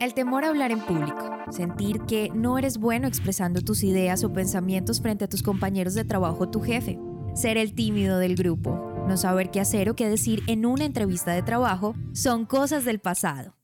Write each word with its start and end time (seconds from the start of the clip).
El 0.00 0.14
temor 0.14 0.46
a 0.46 0.48
hablar 0.48 0.72
en 0.72 0.80
público, 0.80 1.30
sentir 1.50 2.00
que 2.06 2.30
no 2.32 2.56
eres 2.56 2.78
bueno 2.78 3.06
expresando 3.06 3.60
tus 3.60 3.82
ideas 3.82 4.24
o 4.24 4.32
pensamientos 4.32 5.02
frente 5.02 5.26
a 5.26 5.28
tus 5.28 5.42
compañeros 5.42 5.92
de 5.92 6.06
trabajo 6.06 6.44
o 6.44 6.48
tu 6.48 6.62
jefe, 6.62 6.98
ser 7.34 7.58
el 7.58 7.74
tímido 7.74 8.18
del 8.18 8.34
grupo, 8.34 9.04
no 9.06 9.18
saber 9.18 9.50
qué 9.50 9.60
hacer 9.60 9.90
o 9.90 9.96
qué 9.96 10.08
decir 10.08 10.42
en 10.46 10.64
una 10.64 10.86
entrevista 10.86 11.32
de 11.32 11.42
trabajo, 11.42 11.94
son 12.14 12.46
cosas 12.46 12.86
del 12.86 12.98
pasado. 12.98 13.54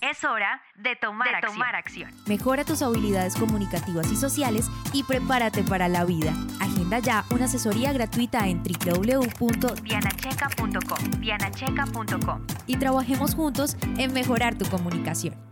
Es 0.00 0.24
hora 0.24 0.62
de 0.76 0.96
tomar, 0.96 1.34
acción. 1.74 2.10
Mejora 2.26 2.64
tus 2.64 2.80
habilidades 2.80 3.36
comunicativas 3.36 4.10
y 4.10 4.16
sociales 4.16 4.70
y 4.94 5.04
prepárate 5.04 5.64
para 5.64 5.86
la 5.86 6.06
vida. 6.06 6.32
Ya 7.00 7.24
una 7.30 7.46
asesoría 7.46 7.92
gratuita 7.92 8.46
en 8.48 8.62
www.dianacheca.com. 8.62 11.20
Dianacheca.com. 11.20 12.46
Y 12.66 12.76
trabajemos 12.76 13.34
juntos 13.34 13.76
en 13.98 14.12
mejorar 14.12 14.56
tu 14.56 14.64
comunicación. 14.66 15.51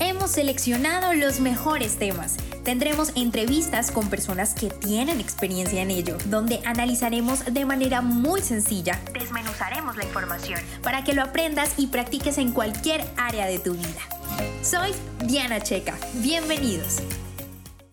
Hemos 0.00 0.30
seleccionado 0.30 1.12
los 1.12 1.40
mejores 1.40 1.98
temas. 1.98 2.36
Tendremos 2.62 3.10
entrevistas 3.16 3.90
con 3.90 4.08
personas 4.08 4.54
que 4.54 4.70
tienen 4.70 5.18
experiencia 5.18 5.82
en 5.82 5.90
ello, 5.90 6.16
donde 6.26 6.60
analizaremos 6.64 7.44
de 7.52 7.64
manera 7.64 8.00
muy 8.00 8.40
sencilla, 8.40 9.00
desmenuzaremos 9.12 9.96
la 9.96 10.04
información 10.04 10.60
para 10.84 11.02
que 11.02 11.14
lo 11.14 11.22
aprendas 11.22 11.74
y 11.78 11.88
practiques 11.88 12.38
en 12.38 12.52
cualquier 12.52 13.04
área 13.16 13.46
de 13.46 13.58
tu 13.58 13.72
vida. 13.72 14.00
Soy 14.62 14.92
Diana 15.26 15.60
Checa. 15.60 15.98
Bienvenidos. 16.14 16.98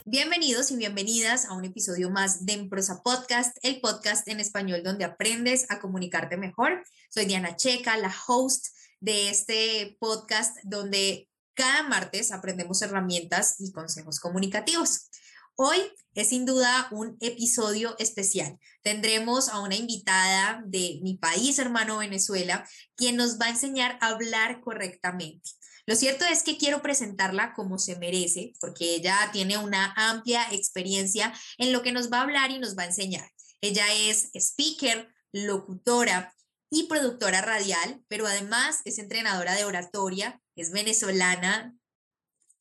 Bienvenidos 0.05 0.69
y 0.69 0.77
bienvenidas 0.77 1.45
a 1.45 1.53
un 1.53 1.65
episodio 1.65 2.11
más 2.11 2.45
de 2.45 2.53
Emprosa 2.53 3.01
Podcast, 3.01 3.57
el 3.63 3.81
podcast 3.81 4.27
en 4.27 4.39
español 4.39 4.83
donde 4.83 5.05
aprendes 5.05 5.65
a 5.69 5.79
comunicarte 5.79 6.37
mejor. 6.37 6.83
Soy 7.09 7.25
Diana 7.25 7.55
Checa, 7.55 7.97
la 7.97 8.13
host 8.27 8.67
de 8.99 9.29
este 9.29 9.97
podcast 9.99 10.55
donde 10.63 11.27
cada 11.55 11.83
martes 11.83 12.31
aprendemos 12.31 12.81
herramientas 12.81 13.55
y 13.59 13.71
consejos 13.71 14.19
comunicativos. 14.19 15.09
Hoy 15.55 15.77
es 16.13 16.29
sin 16.29 16.45
duda 16.45 16.89
un 16.91 17.17
episodio 17.21 17.95
especial. 17.97 18.59
Tendremos 18.83 19.47
a 19.47 19.61
una 19.61 19.75
invitada 19.75 20.61
de 20.65 20.99
mi 21.01 21.15
país 21.15 21.57
hermano 21.57 21.97
Venezuela, 21.97 22.67
quien 22.95 23.15
nos 23.15 23.39
va 23.39 23.45
a 23.45 23.51
enseñar 23.51 23.97
a 24.01 24.09
hablar 24.09 24.59
correctamente. 24.59 25.49
Lo 25.87 25.95
cierto 25.95 26.25
es 26.25 26.43
que 26.43 26.57
quiero 26.57 26.81
presentarla 26.81 27.53
como 27.53 27.77
se 27.77 27.95
merece, 27.95 28.53
porque 28.59 28.95
ella 28.95 29.17
tiene 29.31 29.57
una 29.57 29.93
amplia 29.95 30.45
experiencia 30.51 31.33
en 31.57 31.71
lo 31.71 31.83
que 31.83 31.93
nos 31.93 32.11
va 32.11 32.19
a 32.19 32.23
hablar 32.23 32.51
y 32.51 32.59
nos 32.59 32.77
va 32.77 32.83
a 32.83 32.87
enseñar. 32.87 33.31
Ella 33.61 33.85
es 33.93 34.31
speaker, 34.33 35.07
locutora 35.31 36.35
y 36.69 36.87
productora 36.87 37.41
radial, 37.41 38.03
pero 38.09 38.27
además 38.27 38.81
es 38.83 38.97
entrenadora 38.97 39.53
de 39.53 39.63
oratoria, 39.63 40.41
es 40.55 40.71
venezolana 40.71 41.75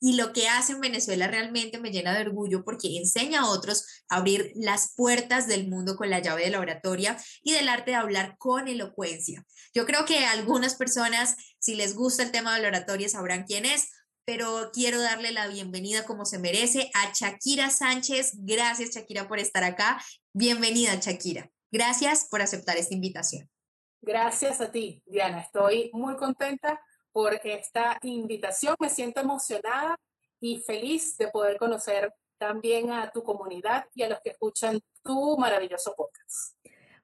y 0.00 0.16
lo 0.16 0.34
que 0.34 0.48
hace 0.48 0.72
en 0.72 0.82
Venezuela 0.82 1.28
realmente 1.28 1.78
me 1.78 1.90
llena 1.90 2.12
de 2.12 2.20
orgullo 2.20 2.62
porque 2.62 2.98
enseña 2.98 3.40
a 3.40 3.48
otros 3.48 3.86
a 4.10 4.16
abrir 4.16 4.52
las 4.54 4.92
puertas 4.94 5.46
del 5.46 5.68
mundo 5.68 5.96
con 5.96 6.10
la 6.10 6.18
llave 6.18 6.44
de 6.44 6.50
la 6.50 6.60
oratoria 6.60 7.16
y 7.42 7.52
del 7.52 7.68
arte 7.70 7.92
de 7.92 7.96
hablar 7.96 8.36
con 8.36 8.68
elocuencia. 8.68 9.46
Yo 9.72 9.86
creo 9.86 10.04
que 10.04 10.26
algunas 10.26 10.74
personas, 10.74 11.36
si 11.58 11.74
les 11.74 11.94
gusta 11.94 12.22
el 12.22 12.32
tema 12.32 12.54
de 12.54 12.60
la 12.60 12.68
oratoria, 12.68 13.08
sabrán 13.08 13.44
quién 13.44 13.64
es, 13.64 13.92
pero 14.26 14.70
quiero 14.74 15.00
darle 15.00 15.32
la 15.32 15.46
bienvenida 15.48 16.04
como 16.04 16.26
se 16.26 16.38
merece 16.38 16.90
a 16.92 17.12
Shakira 17.14 17.70
Sánchez. 17.70 18.32
Gracias, 18.34 18.90
Shakira, 18.90 19.26
por 19.26 19.38
estar 19.38 19.64
acá. 19.64 20.02
Bienvenida, 20.34 20.94
Shakira. 20.96 21.50
Gracias 21.72 22.28
por 22.30 22.42
aceptar 22.42 22.76
esta 22.76 22.94
invitación. 22.94 23.48
Gracias 24.02 24.60
a 24.60 24.70
ti, 24.70 25.02
Diana. 25.06 25.40
Estoy 25.40 25.90
muy 25.94 26.16
contenta 26.16 26.78
por 27.14 27.32
esta 27.44 27.96
invitación. 28.02 28.74
Me 28.80 28.90
siento 28.90 29.20
emocionada 29.20 29.96
y 30.40 30.58
feliz 30.58 31.16
de 31.16 31.28
poder 31.28 31.56
conocer 31.58 32.12
también 32.38 32.90
a 32.90 33.08
tu 33.08 33.22
comunidad 33.22 33.86
y 33.94 34.02
a 34.02 34.08
los 34.08 34.20
que 34.20 34.30
escuchan 34.30 34.80
tu 35.00 35.38
maravilloso 35.38 35.94
podcast. 35.94 36.56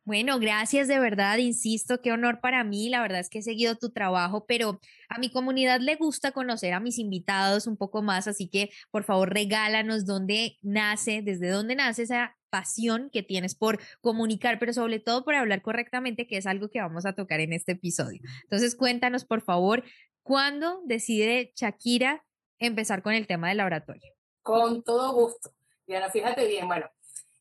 Bueno, 0.04 0.38
gracias 0.38 0.88
de 0.88 0.98
verdad, 0.98 1.36
insisto, 1.38 2.00
qué 2.00 2.10
honor 2.10 2.40
para 2.40 2.64
mí, 2.64 2.88
la 2.88 3.02
verdad 3.02 3.20
es 3.20 3.28
que 3.28 3.40
he 3.40 3.42
seguido 3.42 3.76
tu 3.76 3.90
trabajo, 3.90 4.46
pero 4.46 4.80
a 5.10 5.18
mi 5.18 5.30
comunidad 5.30 5.78
le 5.80 5.96
gusta 5.96 6.32
conocer 6.32 6.72
a 6.72 6.80
mis 6.80 6.98
invitados 6.98 7.66
un 7.66 7.76
poco 7.76 8.02
más, 8.02 8.26
así 8.26 8.48
que 8.48 8.70
por 8.90 9.04
favor 9.04 9.32
regálanos 9.32 10.06
dónde 10.06 10.56
nace, 10.62 11.20
desde 11.22 11.50
dónde 11.50 11.74
nace 11.74 12.04
esa 12.04 12.34
pasión 12.48 13.10
que 13.12 13.22
tienes 13.22 13.54
por 13.54 13.78
comunicar, 14.00 14.58
pero 14.58 14.72
sobre 14.72 15.00
todo 15.00 15.22
por 15.22 15.34
hablar 15.34 15.60
correctamente, 15.60 16.26
que 16.26 16.38
es 16.38 16.46
algo 16.46 16.70
que 16.70 16.80
vamos 16.80 17.04
a 17.04 17.12
tocar 17.12 17.40
en 17.40 17.52
este 17.52 17.72
episodio. 17.72 18.20
Entonces, 18.42 18.74
cuéntanos, 18.74 19.24
por 19.24 19.42
favor, 19.42 19.84
¿cuándo 20.22 20.80
decide 20.86 21.52
Shakira 21.54 22.24
empezar 22.58 23.02
con 23.02 23.12
el 23.12 23.26
tema 23.26 23.48
del 23.48 23.58
laboratorio? 23.58 24.12
Con 24.42 24.82
todo 24.82 25.12
gusto. 25.12 25.52
Diana, 25.86 26.08
fíjate 26.08 26.46
bien, 26.46 26.66
bueno, 26.66 26.90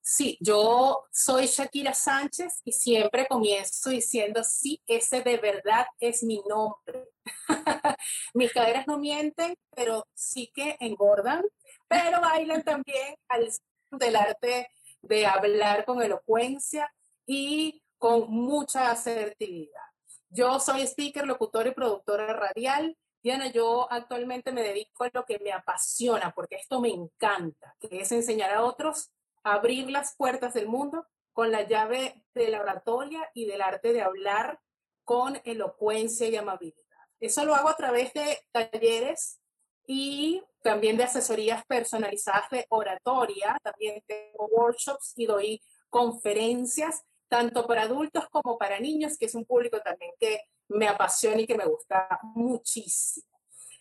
sí, 0.10 0.38
yo 0.42 1.04
soy 1.12 1.46
Shakira 1.46 1.94
Sánchez 1.94 2.62
y 2.66 2.72
siempre 2.72 3.28
comienzo 3.28 3.92
diciendo, 3.92 4.44
sí, 4.44 4.82
ese 4.88 5.22
de 5.22 5.38
verdad 5.38 5.86
es 6.00 6.24
mi 6.24 6.42
nombre. 6.48 7.10
Mis 8.34 8.52
caderas 8.52 8.88
no 8.88 8.98
mienten, 8.98 9.56
pero 9.76 10.08
sí 10.16 10.52
que 10.54 10.78
engordan, 10.80 11.44
pero 11.88 12.22
bailan 12.22 12.64
también 12.64 13.16
al 13.28 13.50
del 13.92 14.16
arte 14.16 14.70
de 15.02 15.28
hablar 15.28 15.86
con 15.86 16.02
elocuencia 16.02 16.92
y 17.28 17.84
con 18.00 18.32
mucha 18.32 18.90
asertividad. 18.90 19.84
Yo 20.30 20.60
soy 20.60 20.82
speaker, 20.82 21.28
locutor 21.28 21.68
y 21.68 21.72
productora 21.72 22.34
radial. 22.34 22.98
Diana, 23.22 23.52
yo 23.52 23.88
actualmente 23.92 24.52
me 24.52 24.64
dedico 24.64 25.04
a 25.04 25.12
lo 25.14 25.24
que 25.26 25.38
me 25.40 25.52
apasiona, 25.52 26.34
porque 26.34 26.56
esto 26.56 26.80
me 26.82 26.90
encanta, 26.90 27.76
que 27.80 28.02
es 28.02 28.12
enseñar 28.12 28.52
a 28.52 28.64
otros 28.64 29.12
abrir 29.44 29.90
las 29.90 30.16
puertas 30.16 30.54
del 30.54 30.68
mundo 30.68 31.06
con 31.34 31.52
la 31.52 31.68
llave 31.68 32.26
de 32.34 32.50
la 32.50 32.62
oratoria 32.62 33.30
y 33.34 33.46
del 33.46 33.62
arte 33.62 33.94
de 33.94 34.02
hablar 34.02 34.60
con 35.04 35.40
elocuencia 35.46 36.28
y 36.28 36.36
amabilidad. 36.36 36.84
Eso 37.20 37.46
lo 37.46 37.56
hago 37.56 37.70
a 37.70 37.76
través 37.76 38.14
de 38.14 38.40
talleres 38.52 39.40
y 39.86 40.44
también 40.62 40.98
de 40.98 41.04
asesorías 41.04 41.66
personalizadas 41.66 42.50
de 42.52 42.66
oratoria, 42.70 43.58
también 43.64 44.04
tengo 44.06 44.46
workshops 44.52 45.14
y 45.16 45.26
doy 45.26 45.62
conferencias, 45.90 47.04
tanto 47.28 47.66
para 47.66 47.84
adultos 47.84 48.28
como 48.30 48.58
para 48.58 48.80
niños, 48.80 49.18
que 49.18 49.26
es 49.26 49.36
un 49.36 49.46
público 49.46 49.80
también 49.82 50.12
que 50.20 50.42
me 50.68 50.88
apasiona 50.88 51.42
y 51.42 51.48
que 51.48 51.58
me 51.58 51.66
gusta 51.66 52.20
muchísimo. 52.36 53.28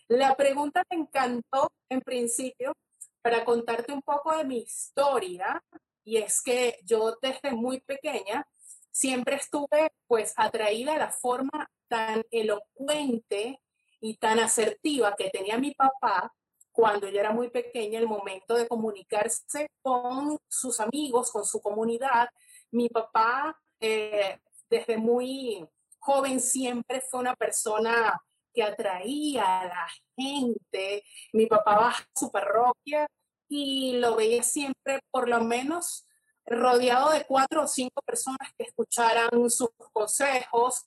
La 0.07 0.35
pregunta 0.35 0.83
me 0.89 1.01
encantó 1.01 1.71
en 1.89 2.01
principio 2.01 2.73
para 3.21 3.43
contarte 3.45 3.91
un 3.91 4.01
poco 4.01 4.35
de 4.35 4.43
mi 4.43 4.59
historia, 4.59 5.63
y 6.03 6.17
es 6.17 6.41
que 6.41 6.79
yo 6.83 7.17
desde 7.21 7.51
muy 7.51 7.81
pequeña 7.81 8.47
siempre 8.91 9.35
estuve 9.35 9.91
pues 10.07 10.33
atraída 10.35 10.95
a 10.95 10.97
la 10.97 11.11
forma 11.11 11.69
tan 11.87 12.23
elocuente 12.31 13.61
y 14.01 14.17
tan 14.17 14.39
asertiva 14.39 15.15
que 15.15 15.29
tenía 15.29 15.57
mi 15.57 15.73
papá 15.73 16.33
cuando 16.71 17.07
ella 17.07 17.19
era 17.21 17.33
muy 17.33 17.49
pequeña, 17.49 17.99
el 17.99 18.07
momento 18.07 18.55
de 18.55 18.67
comunicarse 18.67 19.69
con 19.81 20.39
sus 20.47 20.79
amigos, 20.79 21.31
con 21.31 21.45
su 21.45 21.61
comunidad. 21.61 22.29
Mi 22.71 22.87
papá, 22.87 23.59
eh, 23.81 24.39
desde 24.69 24.97
muy 24.97 25.67
joven, 25.97 26.39
siempre 26.39 27.01
fue 27.01 27.19
una 27.19 27.35
persona 27.35 28.21
que 28.53 28.63
atraía 28.63 29.61
a 29.61 29.65
la 29.67 29.87
gente. 30.15 31.03
Mi 31.33 31.45
papá 31.45 31.77
va 31.77 31.89
a 31.89 32.09
su 32.15 32.31
parroquia 32.31 33.07
y 33.47 33.93
lo 33.97 34.15
veía 34.15 34.43
siempre, 34.43 34.99
por 35.11 35.27
lo 35.27 35.41
menos, 35.41 36.07
rodeado 36.45 37.11
de 37.11 37.25
cuatro 37.25 37.63
o 37.63 37.67
cinco 37.67 38.01
personas 38.01 38.53
que 38.57 38.65
escucharan 38.65 39.49
sus 39.49 39.69
consejos. 39.91 40.85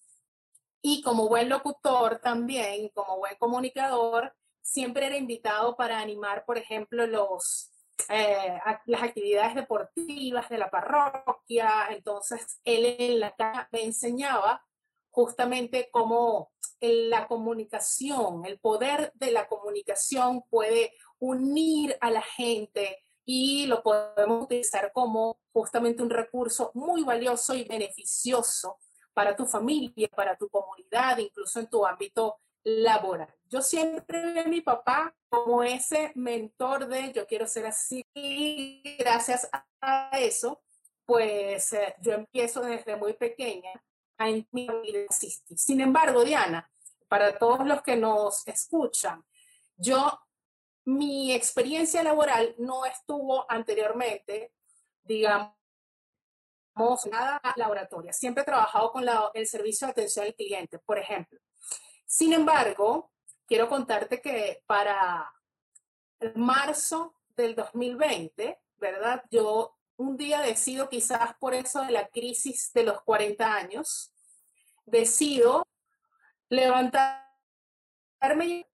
Y 0.81 1.03
como 1.03 1.29
buen 1.29 1.49
locutor 1.49 2.19
también, 2.19 2.89
como 2.95 3.19
buen 3.19 3.37
comunicador, 3.37 4.35
siempre 4.63 5.07
era 5.07 5.17
invitado 5.17 5.77
para 5.77 6.01
animar, 6.01 6.45
por 6.45 6.59
ejemplo, 6.59 7.07
los, 7.07 7.71
eh, 8.09 8.59
las 8.87 9.03
actividades 9.03 9.55
deportivas 9.55 10.49
de 10.49 10.59
la 10.59 10.71
parroquia. 10.71 11.89
Entonces, 11.91 12.61
él 12.65 13.25
me 13.71 13.83
enseñaba 13.85 14.65
justamente 15.13 15.89
cómo 15.93 16.51
la 16.81 17.29
comunicación, 17.29 18.45
el 18.45 18.59
poder 18.59 19.13
de 19.15 19.31
la 19.31 19.47
comunicación 19.47 20.43
puede 20.51 20.93
unir 21.21 21.97
a 22.01 22.11
la 22.11 22.23
gente 22.23 22.99
y 23.25 23.67
lo 23.67 23.83
podemos 23.83 24.45
utilizar 24.45 24.91
como 24.93 25.39
justamente 25.53 26.03
un 26.03 26.11
recurso 26.11 26.73
muy 26.75 27.05
valioso 27.05 27.55
y 27.55 27.65
beneficioso 27.65 28.79
para 29.15 29.37
tu 29.37 29.47
familia, 29.47 30.09
para 30.09 30.37
tu 30.37 30.49
comunidad, 30.49 31.19
incluso 31.19 31.61
en 31.61 31.69
tu 31.69 31.87
ámbito 31.87 32.41
laboral. 32.65 33.33
Yo 33.49 33.63
siempre 33.63 34.33
vi 34.33 34.39
a 34.41 34.45
mi 34.45 34.61
papá 34.61 35.15
como 35.29 35.63
ese 35.63 36.11
mentor 36.15 36.89
de 36.89 37.13
yo 37.13 37.27
quiero 37.27 37.47
ser 37.47 37.67
así 37.67 38.05
y 38.15 38.97
gracias 38.99 39.49
a 39.81 40.11
eso, 40.19 40.63
pues 41.05 41.73
eh, 41.75 41.95
yo 42.01 42.13
empiezo 42.13 42.61
desde 42.63 42.97
muy 42.97 43.13
pequeña 43.13 43.71
Sin 45.57 45.81
embargo, 45.81 46.25
Diana, 46.25 46.71
para 47.09 47.39
todos 47.39 47.67
los 47.67 47.83
que 47.83 47.97
nos 47.97 48.47
escuchan, 48.47 49.25
yo, 49.77 50.21
mi 50.85 51.33
experiencia 51.33 52.03
laboral 52.03 52.55
no 52.59 52.85
estuvo 52.85 53.45
anteriormente, 53.51 54.53
digamos, 55.05 55.53
nada 57.11 57.41
laboratoria. 57.57 58.13
Siempre 58.13 58.43
he 58.43 58.47
trabajado 58.47 58.93
con 58.93 59.05
el 59.35 59.47
servicio 59.47 59.87
de 59.87 59.93
atención 59.93 60.27
al 60.27 60.35
cliente, 60.35 60.79
por 60.79 60.99
ejemplo. 60.99 61.39
Sin 62.07 62.33
embargo, 62.33 63.13
quiero 63.47 63.69
contarte 63.69 64.21
que 64.21 64.63
para 64.67 65.33
marzo 66.35 67.15
del 67.37 67.55
2020, 67.55 68.61
¿verdad? 68.77 69.23
Yo 69.31 69.77
un 69.97 70.17
día 70.17 70.41
decido, 70.41 70.89
quizás 70.89 71.35
por 71.39 71.55
eso 71.55 71.83
de 71.83 71.93
la 71.93 72.09
crisis 72.09 72.73
de 72.73 72.85
los 72.85 73.03
40 73.03 73.55
años, 73.55 74.12
decido 74.85 75.67
levantarme 76.49 77.27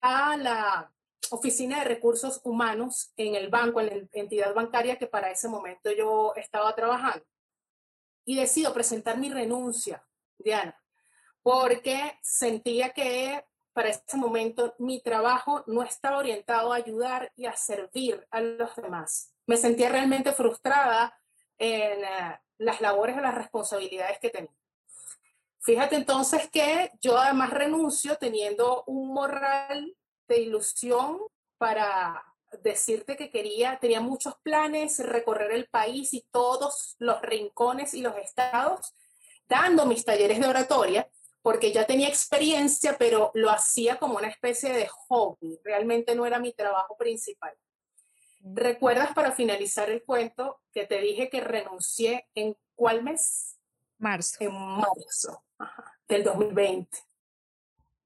a 0.01 0.37
la 0.37 0.93
oficina 1.31 1.79
de 1.79 1.85
recursos 1.85 2.41
humanos 2.45 3.13
en 3.17 3.35
el 3.35 3.49
banco, 3.49 3.81
en 3.81 3.87
la 3.87 4.09
entidad 4.13 4.55
bancaria 4.55 4.97
que 4.97 5.07
para 5.07 5.31
ese 5.31 5.49
momento 5.49 5.91
yo 5.93 6.33
estaba 6.37 6.75
trabajando. 6.75 7.25
Y 8.25 8.37
decido 8.37 8.75
presentar 8.75 9.19
mi 9.19 9.31
renuncia, 9.31 10.07
Diana 10.39 10.79
porque 11.49 12.19
sentía 12.21 12.91
que 12.91 13.43
para 13.73 13.89
ese 13.89 14.19
momento 14.19 14.75
mi 14.79 15.01
trabajo 15.01 15.65
no 15.67 15.83
estaba 15.83 16.19
orientado 16.19 16.75
a 16.75 16.77
ayudar 16.77 17.33
y 17.37 17.47
a 17.47 17.57
servir 17.57 18.27
a 18.31 18.43
los 18.43 18.77
demás. 18.77 19.33
Me 19.47 19.57
sentía 19.57 19.89
realmente 19.89 20.33
frustrada 20.33 21.19
en 21.57 22.05
eh, 22.05 22.41
las 22.59 22.83
labores 22.83 23.17
o 23.17 23.21
las 23.21 23.35
responsabilidades 23.35 24.19
que 24.19 24.29
tenía. 24.29 24.58
Fíjate 25.61 25.97
entonces 25.97 26.49
que 26.51 26.91
yo 27.01 27.19
además 27.19 27.51
renuncio 27.51 28.17
teniendo 28.17 28.85
un 28.87 29.13
moral 29.13 29.97
de 30.29 30.39
ilusión 30.39 31.21
para 31.59 32.25
decirte 32.63 33.17
que 33.17 33.31
quería, 33.31 33.79
tenía 33.79 34.01
muchos 34.01 34.35
planes, 34.43 34.99
recorrer 35.01 35.53
el 35.53 35.69
país 35.69 36.15
y 36.15 36.27
todos 36.31 36.97
los 36.99 37.21
rincones 37.23 37.95
y 37.95 38.01
los 38.01 38.17
estados, 38.17 38.95
dando 39.49 39.85
mis 39.85 40.05
talleres 40.05 40.41
de 40.41 40.47
oratoria 40.47 41.11
porque 41.43 41.73
ya 41.73 41.87
tenía 41.87 42.09
experiencia, 42.09 42.97
pero 42.99 43.31
lo 43.35 43.51
hacía 43.51 43.99
como 43.99 44.17
una 44.17 44.29
especie 44.29 44.73
de 44.73 44.87
hobby, 44.89 45.59
realmente 45.65 46.15
no 46.15 46.27
era 46.27 46.39
mi 46.39 46.53
trabajo 46.53 46.97
principal. 46.97 47.55
¿Recuerdas 48.41 49.15
para 49.15 49.33
finalizar 49.33 49.91
el 49.91 50.05
cuento 50.05 50.61
que 50.73 50.87
te 50.87 51.01
dije 51.01 51.29
que 51.29 51.41
renuncié 51.41 52.29
en 52.35 52.57
cuál 52.75 53.03
mes? 53.03 53.58
Marzo. 53.99 54.37
En 54.41 54.53
marzo 54.53 55.45
del 56.07 56.25
2020. 56.25 56.99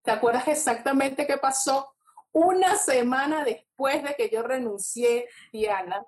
¿Te 0.02 0.10
acuerdas 0.10 0.48
exactamente 0.48 1.26
qué 1.26 1.36
pasó? 1.36 1.94
Una 2.32 2.76
semana 2.76 3.44
después 3.44 4.02
de 4.02 4.14
que 4.14 4.30
yo 4.30 4.42
renuncié, 4.42 5.28
Diana, 5.52 6.04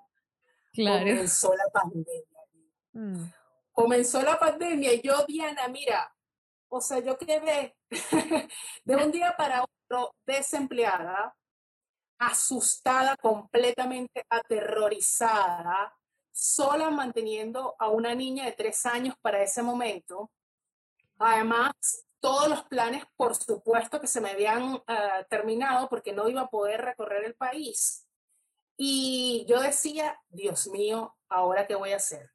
claro. 0.73 1.05
comenzó 1.05 1.55
la 1.55 1.69
pandemia. 1.71 2.39
Mm. 2.93 3.31
Comenzó 3.71 4.21
la 4.21 4.39
pandemia 4.39 4.93
y 4.93 5.01
yo, 5.01 5.23
Diana, 5.27 5.67
mira, 5.67 6.13
o 6.67 6.81
sea, 6.81 6.99
yo 6.99 7.17
quedé 7.17 7.77
de 8.83 8.95
un 8.95 9.11
día 9.11 9.35
para 9.37 9.63
otro 9.63 10.15
desempleada, 10.25 11.35
asustada, 12.17 13.15
completamente 13.17 14.25
aterrorizada, 14.29 15.93
sola 16.35 16.89
manteniendo 16.89 17.75
a 17.79 17.87
una 17.87 18.13
niña 18.13 18.45
de 18.45 18.51
tres 18.51 18.85
años 18.85 19.15
para 19.21 19.41
ese 19.41 19.63
momento. 19.63 20.29
Además, 21.17 21.73
todos 22.19 22.49
los 22.49 22.63
planes, 22.63 23.05
por 23.15 23.35
supuesto, 23.35 24.01
que 24.01 24.07
se 24.07 24.19
me 24.19 24.31
habían 24.31 24.75
eh, 24.75 25.25
terminado 25.29 25.87
porque 25.87 26.11
no 26.11 26.27
iba 26.27 26.41
a 26.41 26.49
poder 26.49 26.81
recorrer 26.81 27.23
el 27.23 27.35
país. 27.35 28.05
Y 28.75 29.45
yo 29.47 29.61
decía, 29.61 30.19
Dios 30.27 30.67
mío, 30.67 31.15
¿ahora 31.29 31.65
qué 31.65 31.75
voy 31.75 31.93
a 31.93 31.97
hacer? 31.97 32.29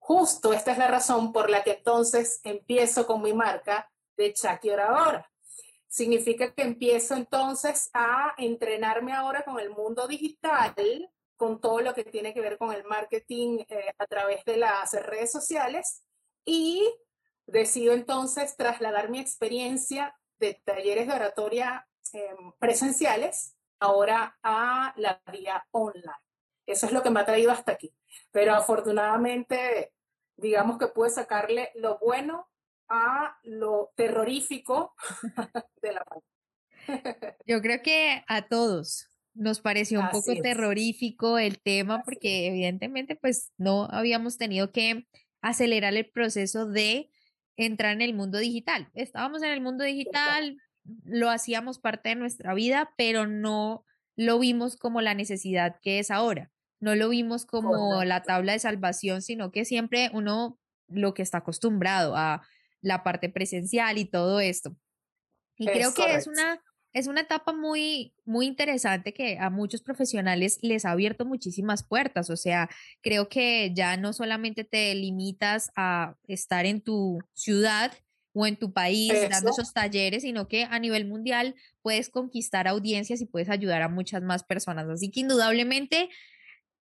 Justo 0.00 0.52
esta 0.52 0.72
es 0.72 0.78
la 0.78 0.88
razón 0.88 1.32
por 1.32 1.48
la 1.48 1.62
que 1.62 1.74
entonces 1.74 2.40
empiezo 2.42 3.06
con 3.06 3.22
mi 3.22 3.32
marca 3.32 3.88
de 4.16 4.32
Chaki 4.32 4.70
Oradora. 4.70 5.30
Significa 5.86 6.52
que 6.52 6.62
empiezo 6.62 7.14
entonces 7.14 7.88
a 7.92 8.34
entrenarme 8.36 9.12
ahora 9.12 9.44
con 9.44 9.60
el 9.60 9.70
mundo 9.70 10.08
digital, 10.08 10.74
con 11.42 11.60
todo 11.60 11.80
lo 11.80 11.92
que 11.92 12.04
tiene 12.04 12.32
que 12.32 12.40
ver 12.40 12.56
con 12.56 12.72
el 12.72 12.84
marketing 12.84 13.64
eh, 13.68 13.92
a 13.98 14.06
través 14.06 14.44
de 14.44 14.58
las 14.58 14.92
redes 14.92 15.32
sociales 15.32 16.04
y 16.44 16.88
decido 17.48 17.94
entonces 17.94 18.56
trasladar 18.56 19.10
mi 19.10 19.18
experiencia 19.18 20.16
de 20.38 20.62
talleres 20.64 21.08
de 21.08 21.14
oratoria 21.14 21.84
em, 22.12 22.52
presenciales 22.60 23.56
ahora 23.80 24.38
a 24.44 24.94
la 24.96 25.20
vía 25.32 25.66
online. 25.72 26.14
Eso 26.64 26.86
es 26.86 26.92
lo 26.92 27.02
que 27.02 27.10
me 27.10 27.18
ha 27.18 27.26
traído 27.26 27.50
hasta 27.50 27.72
aquí. 27.72 27.92
Pero 28.30 28.54
afortunadamente, 28.54 29.92
digamos 30.36 30.78
que 30.78 30.86
pude 30.86 31.10
sacarle 31.10 31.72
lo 31.74 31.98
bueno 31.98 32.48
a 32.88 33.36
lo 33.42 33.90
terrorífico 33.96 34.94
de 35.82 35.92
la 35.92 36.04
pandemia. 36.04 37.36
Yo 37.46 37.60
creo 37.60 37.82
que 37.82 38.22
a 38.28 38.46
todos 38.46 39.11
nos 39.34 39.60
pareció 39.60 40.00
un 40.00 40.10
poco 40.10 40.34
terrorífico 40.42 41.38
el 41.38 41.60
tema 41.60 42.02
porque 42.02 42.48
evidentemente 42.48 43.16
pues 43.16 43.52
no 43.56 43.88
habíamos 43.90 44.36
tenido 44.36 44.72
que 44.72 45.06
acelerar 45.40 45.94
el 45.94 46.10
proceso 46.10 46.66
de 46.66 47.10
entrar 47.56 47.92
en 47.92 48.02
el 48.02 48.14
mundo 48.14 48.38
digital. 48.38 48.90
Estábamos 48.94 49.42
en 49.42 49.50
el 49.50 49.60
mundo 49.60 49.84
digital, 49.84 50.58
lo 51.04 51.30
hacíamos 51.30 51.78
parte 51.78 52.10
de 52.10 52.16
nuestra 52.16 52.54
vida, 52.54 52.92
pero 52.96 53.26
no 53.26 53.84
lo 54.16 54.38
vimos 54.38 54.76
como 54.76 55.00
la 55.00 55.14
necesidad 55.14 55.76
que 55.80 55.98
es 55.98 56.10
ahora. 56.10 56.50
No 56.80 56.94
lo 56.94 57.08
vimos 57.08 57.46
como 57.46 58.02
la 58.04 58.22
tabla 58.22 58.52
de 58.52 58.58
salvación, 58.58 59.22
sino 59.22 59.52
que 59.52 59.64
siempre 59.64 60.10
uno 60.12 60.58
lo 60.88 61.14
que 61.14 61.22
está 61.22 61.38
acostumbrado 61.38 62.16
a 62.16 62.42
la 62.80 63.04
parte 63.04 63.28
presencial 63.28 63.98
y 63.98 64.04
todo 64.04 64.40
esto. 64.40 64.76
Y 65.56 65.66
creo 65.66 65.94
que 65.94 66.14
es 66.14 66.26
una, 66.26 66.60
es 66.92 67.06
una 67.06 67.22
etapa 67.22 67.52
muy, 67.52 68.14
muy 68.24 68.46
interesante 68.46 69.14
que 69.14 69.38
a 69.38 69.50
muchos 69.50 69.82
profesionales 69.82 70.58
les 70.62 70.84
ha 70.84 70.90
abierto 70.90 71.24
muchísimas 71.24 71.82
puertas. 71.82 72.28
O 72.30 72.36
sea, 72.36 72.68
creo 73.00 73.28
que 73.28 73.72
ya 73.74 73.96
no 73.96 74.12
solamente 74.12 74.64
te 74.64 74.94
limitas 74.94 75.70
a 75.74 76.16
estar 76.26 76.66
en 76.66 76.82
tu 76.82 77.18
ciudad 77.32 77.92
o 78.34 78.46
en 78.46 78.56
tu 78.56 78.72
país 78.72 79.12
dando 79.30 79.50
esos 79.50 79.72
talleres, 79.72 80.22
sino 80.22 80.48
que 80.48 80.64
a 80.64 80.78
nivel 80.78 81.06
mundial 81.06 81.54
puedes 81.82 82.08
conquistar 82.08 82.68
audiencias 82.68 83.20
y 83.20 83.26
puedes 83.26 83.48
ayudar 83.48 83.82
a 83.82 83.88
muchas 83.88 84.22
más 84.22 84.42
personas. 84.42 84.88
Así 84.88 85.10
que 85.10 85.20
indudablemente 85.20 86.08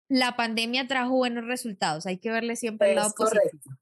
la 0.08 0.36
pandemia 0.36 0.86
trajo 0.86 1.16
buenos 1.16 1.46
resultados, 1.46 2.06
hay 2.06 2.18
que 2.18 2.30
verle 2.30 2.56
siempre 2.56 2.90
el 2.90 2.96
lado 2.96 3.12
positivo. 3.16 3.78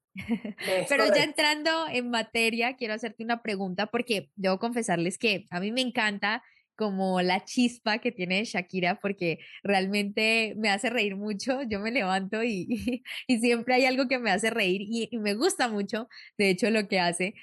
Pero 0.89 1.05
ya 1.13 1.23
entrando 1.23 1.87
en 1.89 2.09
materia, 2.09 2.75
quiero 2.75 2.93
hacerte 2.93 3.23
una 3.23 3.41
pregunta 3.41 3.87
porque 3.87 4.29
debo 4.35 4.59
confesarles 4.59 5.17
que 5.17 5.47
a 5.49 5.59
mí 5.59 5.71
me 5.71 5.81
encanta 5.81 6.43
como 6.75 7.21
la 7.21 7.45
chispa 7.45 7.99
que 7.99 8.11
tiene 8.11 8.43
Shakira 8.45 8.99
porque 8.99 9.39
realmente 9.63 10.53
me 10.57 10.69
hace 10.69 10.89
reír 10.89 11.15
mucho, 11.15 11.61
yo 11.63 11.79
me 11.79 11.91
levanto 11.91 12.43
y, 12.43 13.03
y, 13.27 13.39
siempre 13.39 13.75
hay 13.75 13.85
algo 13.85 14.07
que 14.07 14.19
me 14.19 14.31
hace 14.31 14.49
reír 14.49 14.81
y, 14.81 15.07
y 15.11 15.17
me 15.19 15.35
gusta 15.35 15.67
mucho, 15.67 16.07
de 16.37 16.49
hecho, 16.49 16.69
lo 16.69 16.87
que 16.87 16.99
hace. 16.99 17.35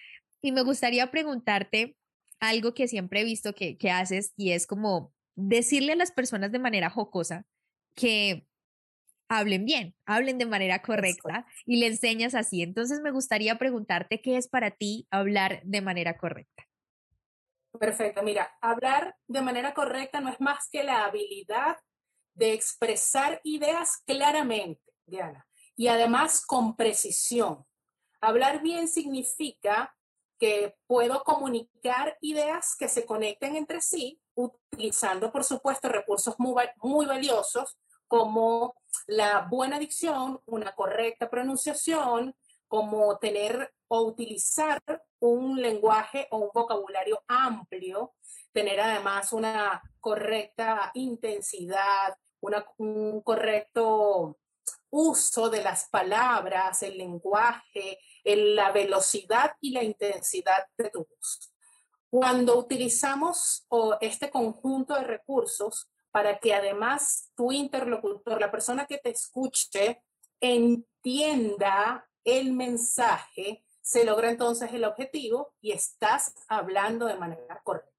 Y 0.43 0.53
me 0.53 0.63
gustaría 0.63 1.11
preguntarte 1.11 1.97
algo 2.41 2.75
que 2.75 2.89
siempre 2.89 3.21
he 3.21 3.25
visto 3.25 3.55
que, 3.55 3.77
que 3.77 3.91
haces 3.91 4.33
y 4.37 4.53
es 4.53 4.67
como 4.67 5.13
decirle 5.37 5.93
a 5.93 5.97
las 5.97 6.11
personas 6.11 6.51
de 6.53 6.59
manera 6.59 6.91
jocosa 6.91 7.47
que 7.95 8.47
hablen 9.31 9.65
bien, 9.65 9.95
hablen 10.07 10.39
de 10.39 10.45
manera 10.45 10.83
correcta 10.83 11.47
y 11.65 11.79
le 11.79 11.87
enseñas 11.87 12.35
así. 12.35 12.63
Entonces 12.63 13.01
me 13.01 13.13
gustaría 13.13 13.57
preguntarte 13.57 14.21
qué 14.21 14.37
es 14.37 14.49
para 14.49 14.73
ti 14.73 15.07
hablar 15.11 15.63
de 15.63 15.81
manera 15.81 16.19
correcta. 16.19 16.65
Perfecto, 17.79 18.25
mira, 18.25 18.51
hablar 18.61 19.17
de 19.29 19.41
manera 19.41 19.73
correcta 19.73 20.21
no 20.21 20.31
es 20.31 20.41
más 20.41 20.69
que 20.69 20.83
la 20.83 21.05
habilidad 21.05 21.77
de 22.35 22.53
expresar 22.53 23.41
ideas 23.45 24.03
claramente, 24.05 24.83
Diana, 25.07 25.47
y 25.77 25.87
además 25.87 26.45
con 26.45 26.75
precisión. 26.77 27.65
Hablar 28.21 28.61
bien 28.61 28.89
significa 28.89 29.95
que 30.41 30.75
puedo 30.89 31.23
comunicar 31.23 32.17
ideas 32.21 32.75
que 32.77 32.89
se 32.89 33.07
conecten 33.07 33.55
entre 33.55 33.81
sí, 33.81 34.21
utilizando, 34.35 35.31
por 35.31 35.45
supuesto, 35.45 35.89
recursos 35.89 36.35
muy, 36.39 36.65
muy 36.83 37.07
valiosos 37.07 37.79
como 38.11 38.75
la 39.07 39.47
buena 39.49 39.79
dicción, 39.79 40.41
una 40.47 40.75
correcta 40.75 41.31
pronunciación, 41.31 42.35
como 42.67 43.17
tener 43.19 43.73
o 43.87 44.03
utilizar 44.03 44.83
un 45.21 45.63
lenguaje 45.63 46.27
o 46.33 46.39
un 46.39 46.51
vocabulario 46.53 47.23
amplio, 47.29 48.15
tener 48.53 48.81
además 48.81 49.33
una 49.33 49.81
correcta 50.01 50.91
intensidad, 50.95 52.17
un 52.79 53.21
correcto 53.23 54.41
uso 54.91 55.49
de 55.49 55.63
las 55.63 55.89
palabras, 55.89 56.83
el 56.83 56.99
lenguaje, 56.99 57.97
la 58.25 58.73
velocidad 58.73 59.53
y 59.61 59.71
la 59.71 59.85
intensidad 59.85 60.67
de 60.77 60.91
tu 60.91 61.07
voz. 61.07 61.53
Cuando 62.11 62.59
utilizamos 62.59 63.69
este 64.01 64.31
conjunto 64.31 64.97
de 64.97 65.05
recursos 65.05 65.89
para 66.11 66.39
que 66.39 66.55
además 66.55 67.31
tu 67.37 67.53
interlocutor, 67.53 68.41
la 68.41 68.51
persona 68.51 68.87
que 68.87 68.99
te 68.99 69.11
escuche, 69.11 70.03
entienda 70.41 72.09
el 72.25 72.53
mensaje, 72.53 73.65
se 73.81 74.05
logra 74.05 74.31
entonces 74.31 74.73
el 74.73 74.85
objetivo 74.85 75.55
y 75.61 75.73
estás 75.73 76.35
hablando 76.49 77.07
de 77.07 77.17
manera 77.17 77.61
correcta. 77.65 77.91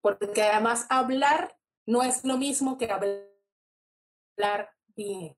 Porque 0.00 0.42
además 0.42 0.86
hablar 0.88 1.56
no 1.86 2.02
es 2.02 2.24
lo 2.24 2.36
mismo 2.36 2.78
que 2.78 2.90
hablar 2.90 4.70
bien. 4.94 5.36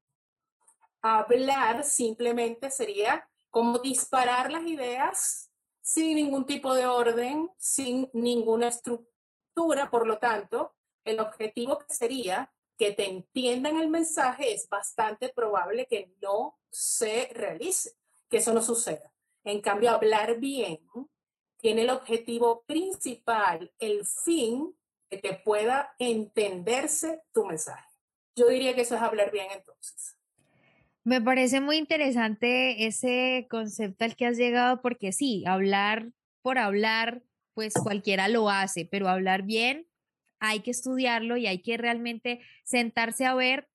Hablar 1.02 1.84
simplemente 1.84 2.70
sería 2.70 3.28
como 3.50 3.78
disparar 3.78 4.52
las 4.52 4.66
ideas 4.66 5.50
sin 5.80 6.16
ningún 6.16 6.46
tipo 6.46 6.74
de 6.74 6.86
orden, 6.86 7.50
sin 7.58 8.10
ninguna 8.12 8.68
estructura, 8.68 9.90
por 9.90 10.06
lo 10.06 10.18
tanto, 10.18 10.75
el 11.06 11.20
objetivo 11.20 11.78
sería 11.88 12.52
que 12.78 12.92
te 12.92 13.08
entiendan 13.08 13.78
el 13.78 13.88
mensaje 13.88 14.52
es 14.52 14.68
bastante 14.68 15.30
probable 15.30 15.86
que 15.86 16.12
no 16.20 16.58
se 16.70 17.30
realice, 17.32 17.92
que 18.28 18.38
eso 18.38 18.52
no 18.52 18.60
suceda. 18.60 19.12
En 19.44 19.60
cambio, 19.60 19.90
hablar 19.90 20.38
bien 20.38 20.80
tiene 21.58 21.82
el 21.82 21.90
objetivo 21.90 22.64
principal, 22.66 23.72
el 23.78 24.04
fin, 24.04 24.76
de 25.10 25.20
que 25.20 25.34
pueda 25.34 25.94
entenderse 25.98 27.22
tu 27.32 27.46
mensaje. 27.46 27.88
Yo 28.34 28.48
diría 28.48 28.74
que 28.74 28.82
eso 28.82 28.96
es 28.96 29.02
hablar 29.02 29.30
bien 29.30 29.46
entonces. 29.52 30.16
Me 31.04 31.20
parece 31.20 31.60
muy 31.60 31.76
interesante 31.76 32.86
ese 32.86 33.46
concepto 33.48 34.04
al 34.04 34.16
que 34.16 34.26
has 34.26 34.36
llegado 34.36 34.82
porque 34.82 35.12
sí, 35.12 35.44
hablar 35.46 36.10
por 36.42 36.58
hablar, 36.58 37.22
pues 37.54 37.74
cualquiera 37.74 38.28
lo 38.28 38.50
hace, 38.50 38.84
pero 38.84 39.08
hablar 39.08 39.42
bien 39.42 39.86
hay 40.40 40.60
que 40.60 40.70
estudiarlo 40.70 41.36
y 41.36 41.46
hay 41.46 41.62
que 41.62 41.76
realmente 41.76 42.40
sentarse 42.64 43.24
a 43.24 43.34
ver 43.34 43.68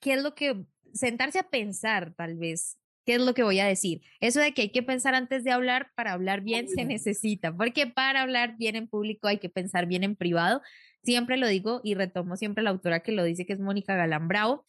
qué 0.00 0.14
es 0.14 0.22
lo 0.22 0.34
que, 0.34 0.64
sentarse 0.92 1.38
a 1.38 1.48
pensar 1.48 2.14
tal 2.14 2.36
vez, 2.36 2.78
qué 3.04 3.14
es 3.14 3.20
lo 3.20 3.34
que 3.34 3.42
voy 3.42 3.60
a 3.60 3.66
decir. 3.66 4.02
Eso 4.20 4.40
de 4.40 4.52
que 4.52 4.62
hay 4.62 4.70
que 4.70 4.82
pensar 4.82 5.14
antes 5.14 5.44
de 5.44 5.50
hablar, 5.50 5.90
para 5.94 6.12
hablar 6.12 6.42
bien 6.42 6.68
se 6.68 6.84
necesita, 6.84 7.56
porque 7.56 7.86
para 7.86 8.22
hablar 8.22 8.56
bien 8.56 8.76
en 8.76 8.88
público 8.88 9.28
hay 9.28 9.38
que 9.38 9.48
pensar 9.48 9.86
bien 9.86 10.04
en 10.04 10.16
privado. 10.16 10.62
Siempre 11.02 11.36
lo 11.36 11.48
digo 11.48 11.80
y 11.82 11.94
retomo 11.94 12.36
siempre 12.36 12.62
la 12.62 12.70
autora 12.70 13.00
que 13.00 13.12
lo 13.12 13.24
dice, 13.24 13.46
que 13.46 13.54
es 13.54 13.60
Mónica 13.60 13.96
Galán 13.96 14.28
Bravo. 14.28 14.64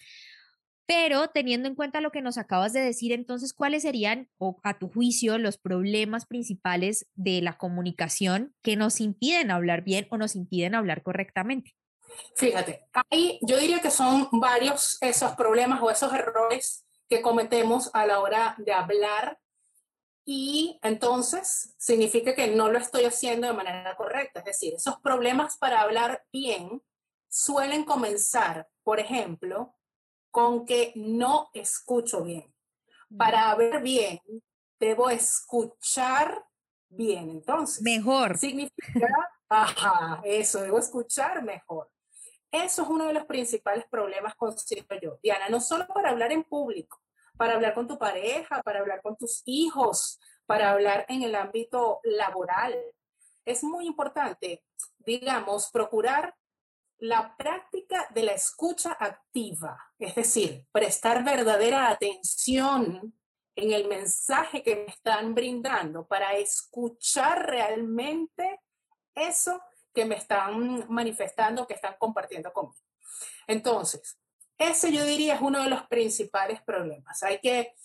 Pero 0.85 1.29
teniendo 1.29 1.69
en 1.69 1.75
cuenta 1.75 2.01
lo 2.01 2.11
que 2.11 2.21
nos 2.21 2.37
acabas 2.37 2.73
de 2.73 2.81
decir, 2.81 3.13
entonces, 3.13 3.53
¿cuáles 3.53 3.83
serían, 3.83 4.29
o 4.37 4.59
a 4.63 4.77
tu 4.77 4.89
juicio, 4.89 5.37
los 5.37 5.57
problemas 5.57 6.25
principales 6.25 7.07
de 7.15 7.41
la 7.41 7.57
comunicación 7.57 8.53
que 8.61 8.75
nos 8.75 8.99
impiden 8.99 9.51
hablar 9.51 9.83
bien 9.83 10.07
o 10.09 10.17
nos 10.17 10.35
impiden 10.35 10.75
hablar 10.75 11.03
correctamente? 11.03 11.75
Fíjate, 12.35 12.85
ahí 13.09 13.39
yo 13.41 13.57
diría 13.57 13.79
que 13.79 13.91
son 13.91 14.27
varios 14.31 14.97
esos 15.01 15.31
problemas 15.33 15.81
o 15.81 15.89
esos 15.89 16.13
errores 16.13 16.85
que 17.09 17.21
cometemos 17.21 17.89
a 17.93 18.05
la 18.05 18.19
hora 18.19 18.55
de 18.57 18.73
hablar 18.73 19.39
y 20.25 20.79
entonces 20.81 21.75
significa 21.77 22.33
que 22.33 22.47
no 22.47 22.71
lo 22.71 22.79
estoy 22.79 23.05
haciendo 23.05 23.47
de 23.47 23.53
manera 23.53 23.95
correcta. 23.95 24.39
Es 24.39 24.45
decir, 24.45 24.73
esos 24.75 24.99
problemas 25.01 25.57
para 25.57 25.81
hablar 25.81 26.23
bien 26.31 26.81
suelen 27.29 27.83
comenzar, 27.83 28.67
por 28.83 28.99
ejemplo, 28.99 29.75
con 30.33 30.65
que 30.65 30.91
no 30.95 31.51
escucho 31.53 32.23
bien. 32.23 32.51
Para 33.15 33.53
ver 33.53 33.83
bien, 33.83 34.19
debo 34.79 35.11
escuchar 35.11 36.43
bien. 36.89 37.29
Entonces, 37.29 37.83
mejor. 37.83 38.35
Significa, 38.39 39.07
ajá, 39.49 40.21
eso, 40.25 40.63
debo 40.63 40.79
escuchar 40.79 41.43
mejor. 41.43 41.87
Eso 42.51 42.81
es 42.81 42.89
uno 42.89 43.05
de 43.05 43.13
los 43.13 43.25
principales 43.25 43.85
problemas, 43.91 44.33
considero 44.33 44.99
yo, 44.99 45.19
Diana, 45.21 45.49
no 45.49 45.61
solo 45.61 45.85
para 45.85 46.09
hablar 46.09 46.31
en 46.31 46.43
público, 46.43 46.99
para 47.37 47.53
hablar 47.53 47.75
con 47.75 47.87
tu 47.87 47.99
pareja, 47.99 48.63
para 48.63 48.79
hablar 48.79 49.03
con 49.03 49.15
tus 49.15 49.43
hijos, 49.45 50.19
para 50.47 50.71
hablar 50.71 51.05
en 51.09 51.21
el 51.21 51.35
ámbito 51.35 51.99
laboral. 52.03 52.75
Es 53.45 53.63
muy 53.63 53.85
importante, 53.85 54.63
digamos, 54.97 55.69
procurar 55.71 56.33
la 57.03 57.35
práctica 57.35 58.07
de 58.11 58.23
la 58.23 58.31
escucha 58.31 58.93
activa, 58.97 59.77
es 59.99 60.15
decir, 60.15 60.65
prestar 60.71 61.21
verdadera 61.25 61.89
atención 61.89 63.13
en 63.57 63.71
el 63.73 63.89
mensaje 63.89 64.63
que 64.63 64.77
me 64.77 64.85
están 64.85 65.35
brindando 65.35 66.07
para 66.07 66.37
escuchar 66.37 67.45
realmente 67.45 68.61
eso 69.13 69.61
que 69.93 70.05
me 70.05 70.15
están 70.15 70.85
manifestando, 70.87 71.67
que 71.67 71.73
están 71.73 71.95
compartiendo 71.99 72.53
conmigo. 72.53 72.87
Entonces, 73.47 74.17
ese 74.57 74.93
yo 74.93 75.03
diría 75.03 75.35
es 75.35 75.41
uno 75.41 75.61
de 75.61 75.69
los 75.69 75.83
principales 75.87 76.61
problemas. 76.61 77.21
Hay 77.21 77.39
que 77.39 77.75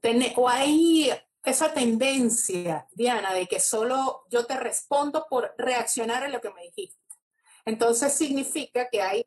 tener, 0.00 0.34
o 0.36 0.48
hay 0.48 1.10
esa 1.42 1.74
tendencia, 1.74 2.86
Diana, 2.92 3.34
de 3.34 3.48
que 3.48 3.58
solo 3.58 4.22
yo 4.30 4.46
te 4.46 4.56
respondo 4.56 5.26
por 5.28 5.52
reaccionar 5.58 6.22
a 6.22 6.28
lo 6.28 6.40
que 6.40 6.50
me 6.50 6.62
dijiste. 6.62 7.07
Entonces 7.68 8.14
significa 8.14 8.88
que 8.88 9.02
hay 9.02 9.26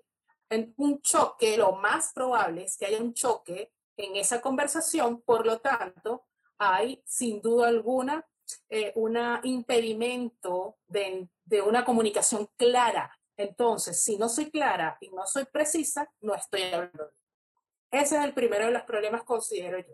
un 0.78 1.00
choque, 1.00 1.58
lo 1.58 1.74
más 1.74 2.12
probable 2.12 2.64
es 2.64 2.76
que 2.76 2.88
haya 2.88 3.00
un 3.00 3.14
choque 3.14 3.72
en 3.96 4.16
esa 4.16 4.42
conversación, 4.42 5.22
por 5.22 5.46
lo 5.46 5.60
tanto, 5.60 6.26
hay 6.58 7.04
sin 7.06 7.40
duda 7.40 7.68
alguna 7.68 8.26
eh, 8.68 8.94
un 8.96 9.16
impedimento 9.44 10.80
de, 10.88 11.30
de 11.46 11.62
una 11.62 11.86
comunicación 11.86 12.50
clara. 12.58 13.16
Entonces, 13.38 14.02
si 14.02 14.18
no 14.18 14.28
soy 14.28 14.50
clara 14.50 14.98
y 15.00 15.12
no 15.12 15.28
soy 15.28 15.46
precisa, 15.46 16.12
no 16.20 16.34
estoy 16.34 16.64
hablando. 16.64 17.12
Ese 17.92 18.18
es 18.18 18.24
el 18.24 18.34
primero 18.34 18.66
de 18.66 18.72
los 18.72 18.84
problemas, 18.84 19.24
considero 19.24 19.78
yo. 19.78 19.94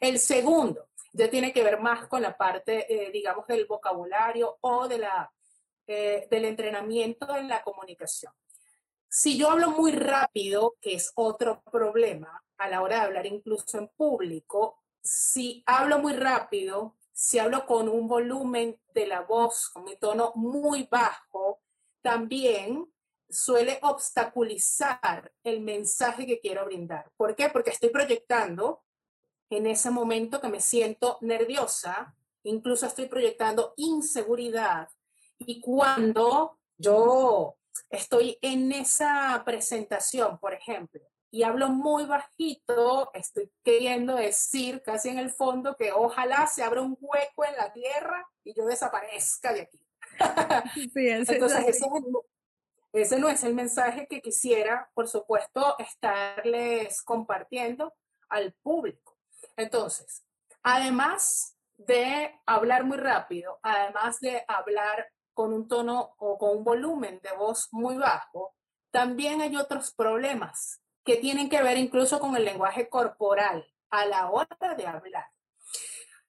El 0.00 0.18
segundo 0.18 0.88
ya 1.12 1.30
tiene 1.30 1.52
que 1.52 1.62
ver 1.62 1.78
más 1.78 2.08
con 2.08 2.22
la 2.22 2.36
parte, 2.36 2.92
eh, 2.92 3.12
digamos, 3.12 3.46
del 3.46 3.66
vocabulario 3.66 4.58
o 4.62 4.88
de 4.88 4.98
la 4.98 5.32
eh, 5.86 6.26
del 6.30 6.44
entrenamiento 6.44 7.36
en 7.36 7.48
la 7.48 7.62
comunicación. 7.62 8.32
Si 9.08 9.38
yo 9.38 9.50
hablo 9.50 9.70
muy 9.70 9.92
rápido, 9.92 10.76
que 10.80 10.94
es 10.94 11.12
otro 11.14 11.62
problema 11.70 12.42
a 12.58 12.68
la 12.68 12.82
hora 12.82 12.96
de 12.96 13.02
hablar 13.02 13.26
incluso 13.26 13.78
en 13.78 13.88
público, 13.88 14.82
si 15.02 15.62
hablo 15.66 15.98
muy 15.98 16.14
rápido, 16.14 16.96
si 17.12 17.38
hablo 17.38 17.64
con 17.66 17.88
un 17.88 18.08
volumen 18.08 18.80
de 18.92 19.06
la 19.06 19.20
voz, 19.20 19.68
con 19.68 19.84
mi 19.84 19.96
tono 19.96 20.32
muy 20.34 20.88
bajo, 20.90 21.60
también 22.02 22.92
suele 23.28 23.78
obstaculizar 23.82 25.32
el 25.42 25.60
mensaje 25.60 26.26
que 26.26 26.40
quiero 26.40 26.64
brindar. 26.64 27.10
¿Por 27.16 27.36
qué? 27.36 27.48
Porque 27.50 27.70
estoy 27.70 27.90
proyectando 27.90 28.82
en 29.50 29.66
ese 29.66 29.90
momento 29.90 30.40
que 30.40 30.48
me 30.48 30.60
siento 30.60 31.18
nerviosa, 31.20 32.14
incluso 32.42 32.86
estoy 32.86 33.06
proyectando 33.06 33.74
inseguridad, 33.76 34.88
y 35.38 35.60
cuando 35.60 36.58
yo 36.76 37.56
estoy 37.90 38.38
en 38.42 38.72
esa 38.72 39.42
presentación, 39.44 40.38
por 40.38 40.54
ejemplo, 40.54 41.00
y 41.30 41.42
hablo 41.42 41.68
muy 41.68 42.06
bajito, 42.06 43.10
estoy 43.12 43.50
queriendo 43.64 44.14
decir 44.14 44.82
casi 44.82 45.08
en 45.08 45.18
el 45.18 45.30
fondo 45.30 45.74
que 45.76 45.90
ojalá 45.90 46.46
se 46.46 46.62
abra 46.62 46.80
un 46.80 46.96
hueco 47.00 47.44
en 47.44 47.56
la 47.56 47.72
tierra 47.72 48.24
y 48.44 48.54
yo 48.54 48.66
desaparezca 48.66 49.52
de 49.52 49.62
aquí. 49.62 49.80
Entonces, 50.94 51.66
ese, 51.66 51.86
ese 52.92 53.18
no 53.18 53.28
es 53.28 53.42
el 53.42 53.52
mensaje 53.52 54.06
que 54.08 54.22
quisiera, 54.22 54.88
por 54.94 55.08
supuesto, 55.08 55.76
estarles 55.80 57.02
compartiendo 57.02 57.92
al 58.28 58.52
público. 58.62 59.16
Entonces, 59.56 60.24
además 60.62 61.56
de 61.76 62.32
hablar 62.46 62.84
muy 62.84 62.96
rápido, 62.96 63.58
además 63.62 64.20
de 64.20 64.44
hablar 64.46 65.08
con 65.34 65.52
un 65.52 65.68
tono 65.68 66.14
o 66.18 66.38
con 66.38 66.58
un 66.58 66.64
volumen 66.64 67.20
de 67.22 67.36
voz 67.36 67.68
muy 67.72 67.96
bajo, 67.96 68.54
también 68.90 69.40
hay 69.40 69.56
otros 69.56 69.92
problemas 69.92 70.80
que 71.04 71.16
tienen 71.16 71.48
que 71.48 71.62
ver 71.62 71.76
incluso 71.76 72.18
con 72.20 72.36
el 72.36 72.44
lenguaje 72.44 72.88
corporal 72.88 73.66
a 73.90 74.06
la 74.06 74.30
hora 74.30 74.74
de 74.76 74.86
hablar. 74.86 75.26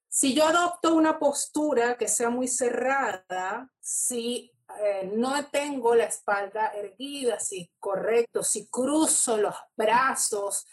Si 0.09 0.33
yo 0.33 0.45
adopto 0.47 0.95
una 0.95 1.19
postura 1.19 1.97
que 1.97 2.07
sea 2.07 2.29
muy 2.29 2.47
cerrada, 2.47 3.69
si 3.79 4.51
eh, 4.79 5.11
no 5.13 5.45
tengo 5.47 5.93
la 5.93 6.05
espalda 6.05 6.69
erguida, 6.73 7.39
si 7.39 7.71
correcto, 7.79 8.43
si 8.43 8.67
cruzo 8.67 9.37
los 9.37 9.55
brazos, 9.75 10.67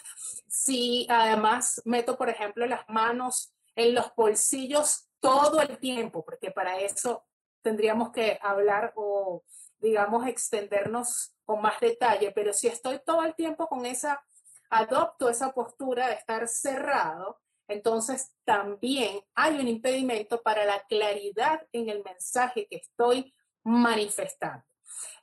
si 0.49 1.07
además 1.11 1.83
meto, 1.85 2.17
por 2.17 2.29
ejemplo, 2.29 2.67
las 2.67 2.89
manos 2.89 3.53
en 3.75 3.95
los 3.95 4.15
bolsillos 4.15 5.09
todo 5.21 5.61
el 5.61 5.79
tiempo, 5.79 6.25
porque 6.25 6.51
para 6.51 6.79
eso 6.81 7.25
tendríamos 7.62 8.11
que 8.12 8.38
hablar 8.42 8.92
o, 8.97 9.45
digamos, 9.78 10.26
extendernos 10.26 11.35
con 11.45 11.62
más 11.62 11.81
detalle, 11.81 12.33
pero 12.33 12.52
si 12.52 12.69
estoy 12.69 13.00
todo 13.04 13.25
el 13.25 13.35
tiempo 13.35 13.69
con 13.69 13.87
esa, 13.87 14.25
adopto 14.71 15.28
esa 15.28 15.52
postura 15.52 16.09
de 16.09 16.14
estar 16.14 16.47
cerrado, 16.49 17.40
entonces 17.69 18.33
también 18.45 19.21
hay 19.35 19.59
un 19.59 19.69
impedimento 19.69 20.42
para 20.42 20.64
la 20.64 20.81
claridad 20.85 21.66
en 21.73 21.88
el 21.88 22.02
mensaje 22.02 22.66
que 22.69 22.76
estoy 22.76 23.35
manifestando. 23.64 24.64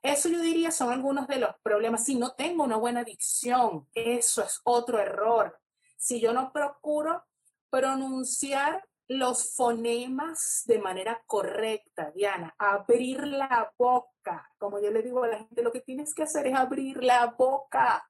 Eso 0.02 0.30
yo 0.30 0.40
diría 0.40 0.72
son 0.72 0.92
algunos 0.92 1.28
de 1.28 1.38
los 1.38 1.56
problemas. 1.62 2.06
Si 2.06 2.16
no 2.16 2.34
tengo 2.34 2.64
una 2.64 2.78
buena 2.78 3.04
dicción, 3.04 3.88
eso 3.94 4.44
es 4.44 4.62
otro 4.64 5.00
error. 5.00 5.60
Si 5.98 6.20
yo 6.20 6.34
no 6.34 6.52
procuro 6.52 7.24
pronunciar 7.70 8.88
los 9.10 9.56
fonemas 9.56 10.62
de 10.66 10.78
manera 10.78 11.22
correcta, 11.26 12.12
Diana, 12.12 12.54
abrir 12.60 13.26
la 13.26 13.74
boca. 13.76 14.54
Como 14.60 14.80
yo 14.80 14.92
le 14.92 15.02
digo 15.02 15.24
a 15.24 15.28
la 15.28 15.40
gente, 15.40 15.64
lo 15.64 15.72
que 15.72 15.82
tienes 15.82 16.14
que 16.14 16.24
hacer 16.24 16.46
es 16.46 16.56
abrir 16.56 17.04
la 17.04 17.26
boca, 17.26 18.08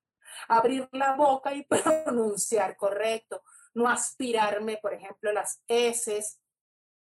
abrir 0.49 0.89
la 0.91 1.15
boca 1.15 1.53
y 1.53 1.63
pronunciar 2.03 2.75
correcto. 2.75 3.43
No 3.73 3.87
aspirarme, 3.87 4.77
por 4.81 4.93
ejemplo, 4.93 5.31
las 5.31 5.63
S, 5.69 6.21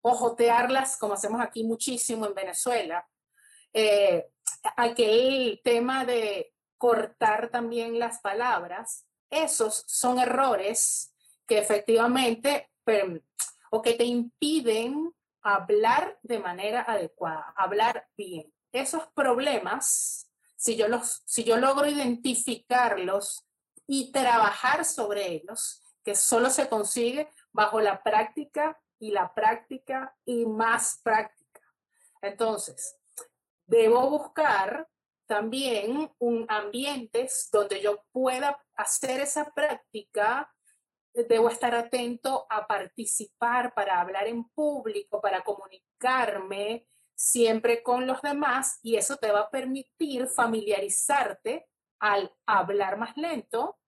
ojotearlas 0.02 0.98
como 0.98 1.14
hacemos 1.14 1.40
aquí 1.40 1.64
muchísimo 1.64 2.26
en 2.26 2.34
Venezuela. 2.34 3.08
Eh, 3.72 4.28
aquel 4.76 5.62
tema 5.64 6.04
de 6.04 6.52
cortar 6.76 7.48
también 7.48 7.98
las 7.98 8.20
palabras, 8.20 9.06
esos 9.30 9.82
son 9.86 10.18
errores 10.18 11.14
que 11.46 11.58
efectivamente 11.58 12.70
o 13.70 13.82
que 13.82 13.94
te 13.94 14.04
impiden 14.04 15.14
hablar 15.42 16.18
de 16.22 16.38
manera 16.38 16.82
adecuada, 16.82 17.52
hablar 17.56 18.06
bien. 18.16 18.52
Esos 18.72 19.06
problemas, 19.08 20.30
si 20.56 20.76
yo, 20.76 20.88
los, 20.88 21.22
si 21.24 21.44
yo 21.44 21.56
logro 21.56 21.86
identificarlos 21.86 23.44
y 23.86 24.12
trabajar 24.12 24.84
sobre 24.84 25.26
ellos, 25.32 25.82
que 26.04 26.14
solo 26.14 26.50
se 26.50 26.68
consigue 26.68 27.30
bajo 27.52 27.80
la 27.80 28.02
práctica 28.02 28.78
y 28.98 29.10
la 29.10 29.32
práctica 29.34 30.14
y 30.24 30.46
más 30.46 31.00
práctica. 31.02 31.60
Entonces, 32.20 32.96
debo 33.66 34.10
buscar 34.10 34.88
también 35.26 36.10
un 36.18 36.46
ambientes 36.48 37.48
donde 37.52 37.80
yo 37.80 38.02
pueda 38.10 38.58
hacer 38.74 39.20
esa 39.20 39.50
práctica 39.50 40.52
debo 41.26 41.48
estar 41.48 41.74
atento 41.74 42.46
a 42.50 42.66
participar, 42.66 43.74
para 43.74 44.00
hablar 44.00 44.26
en 44.26 44.48
público, 44.50 45.20
para 45.20 45.42
comunicarme 45.42 46.86
siempre 47.14 47.82
con 47.82 48.06
los 48.06 48.22
demás 48.22 48.78
y 48.82 48.96
eso 48.96 49.16
te 49.16 49.32
va 49.32 49.40
a 49.40 49.50
permitir 49.50 50.28
familiarizarte 50.28 51.68
al 51.98 52.32
hablar 52.46 52.96
más 52.96 53.16
lento, 53.16 53.78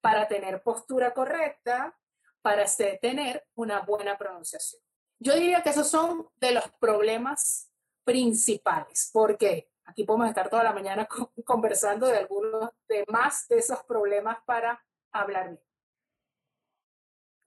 para 0.00 0.26
tener 0.28 0.62
postura 0.62 1.12
correcta, 1.12 1.98
para 2.40 2.64
tener 3.00 3.46
una 3.54 3.80
buena 3.80 4.16
pronunciación. 4.16 4.80
Yo 5.18 5.34
diría 5.34 5.62
que 5.62 5.70
esos 5.70 5.88
son 5.88 6.28
de 6.36 6.52
los 6.52 6.64
problemas 6.80 7.70
principales, 8.04 9.10
porque 9.12 9.70
aquí 9.84 10.04
podemos 10.04 10.28
estar 10.28 10.48
toda 10.48 10.62
la 10.62 10.72
mañana 10.72 11.06
conversando 11.44 12.06
de 12.06 12.18
algunos 12.18 12.70
de 12.88 13.04
más 13.08 13.46
de 13.48 13.58
esos 13.58 13.82
problemas 13.84 14.38
para 14.46 14.82
hablar 15.12 15.48
bien. 15.48 15.67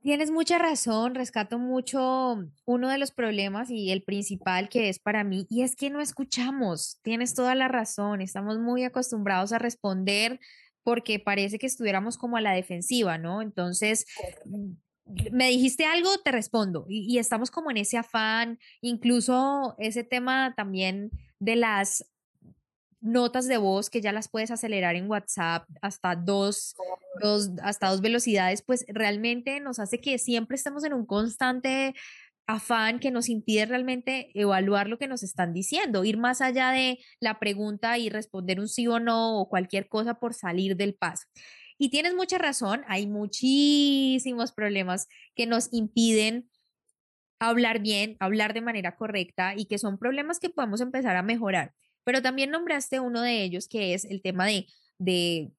Tienes 0.01 0.31
mucha 0.31 0.58
razón, 0.58 1.13
rescato 1.13 1.60
mucho 1.60 2.43
uno 2.65 2.89
de 2.89 2.98
los 2.98 3.12
problemas 3.12 3.70
y 3.70 3.91
el 3.91 4.01
principal 4.01 4.68
que 4.68 4.90
es 4.90 4.98
para 4.98 5.24
mí, 5.24 5.46
y 5.48 5.61
es 5.61 5.75
que 5.75 5.92
no 5.92 6.01
escuchamos. 6.01 6.98
Tienes 7.03 7.35
toda 7.35 7.53
la 7.53 7.68
razón, 7.68 8.20
estamos 8.22 8.57
muy 8.57 8.83
acostumbrados 8.83 9.53
a 9.53 9.59
responder 9.59 10.40
porque 10.83 11.20
parece 11.20 11.59
que 11.59 11.68
estuviéramos 11.68 12.18
como 12.18 12.37
a 12.37 12.42
la 12.42 12.53
defensiva, 12.53 13.20
¿no? 13.20 13.44
Entonces, 13.44 14.07
mm, 14.46 14.72
me 15.31 15.50
dijiste 15.50 15.85
algo, 15.85 16.09
te 16.24 16.31
respondo, 16.31 16.87
y, 16.90 17.05
y 17.14 17.20
estamos 17.20 17.51
como 17.51 17.70
en 17.70 17.77
ese 17.77 17.98
afán, 17.98 18.57
incluso 18.81 19.75
ese 19.77 20.03
tema 20.03 20.55
también 20.55 21.11
de 21.37 21.57
las 21.57 22.10
notas 23.01 23.48
de 23.48 23.57
voz 23.57 23.90
que 23.90 24.01
ya 24.01 24.11
las 24.11 24.29
puedes 24.29 24.51
acelerar 24.51 24.96
en 24.96 25.09
WhatsApp 25.09 25.68
hasta 25.81 26.16
dos, 26.16 26.75
dos, 27.22 27.50
hasta 27.64 27.90
dos 27.90 28.01
velocidades, 28.01 28.61
pues 28.61 28.85
realmente 28.87 29.59
nos 29.59 29.79
hace 29.79 30.00
que 30.00 30.18
siempre 30.18 30.55
estemos 30.55 30.83
en 30.83 30.94
un 30.94 31.05
constante 31.05 31.96
afán 32.48 33.00
que 33.00 33.11
nos 33.11 33.29
impide 33.29 33.66
realmente 33.66 34.29
evaluar 34.33 34.87
lo 34.87 34.98
que 34.98 35.07
nos 35.07 35.24
están 35.24 35.53
diciendo, 35.53 36.03
ir 36.03 36.18
más 36.18 36.42
allá 36.42 36.72
de 36.72 37.00
la 37.20 37.40
pregunta 37.40 37.98
y 37.98 38.09
responder 38.09 38.59
un 38.59 38.68
sí 38.68 38.87
o 38.87 39.00
no 39.00 39.40
o 39.40 39.50
cualquier 39.50 39.87
cosa 39.87 40.16
por 40.16 40.33
salir 40.33 40.75
del 40.75 40.94
paso. 40.94 41.25
Y 41.77 41.90
tienes 41.90 42.14
mucha 42.14 42.37
razón, 42.37 42.83
hay 42.87 43.07
muchísimos 43.07 44.51
problemas 44.51 45.07
que 45.35 45.48
nos 45.48 45.74
impiden 45.74 46.50
hablar 47.40 47.79
bien, 47.79 48.18
hablar 48.20 48.53
de 48.53 48.61
manera 48.61 48.96
correcta 48.96 49.55
y 49.55 49.66
que 49.66 49.79
son 49.79 49.98
problemas 49.98 50.40
que 50.40 50.51
podemos 50.51 50.79
empezar 50.81 51.16
a 51.16 51.24
mejorar. 51.24 51.74
Pero 52.03 52.22
también 52.22 52.51
nombraste 52.51 53.00
uno 53.00 53.22
de 53.22 53.44
ellos 53.44 53.68
que 53.68 53.94
es 53.94 54.05
el 54.05 54.22
tema 54.22 54.46
de, 54.46 54.68
de, 54.98 55.51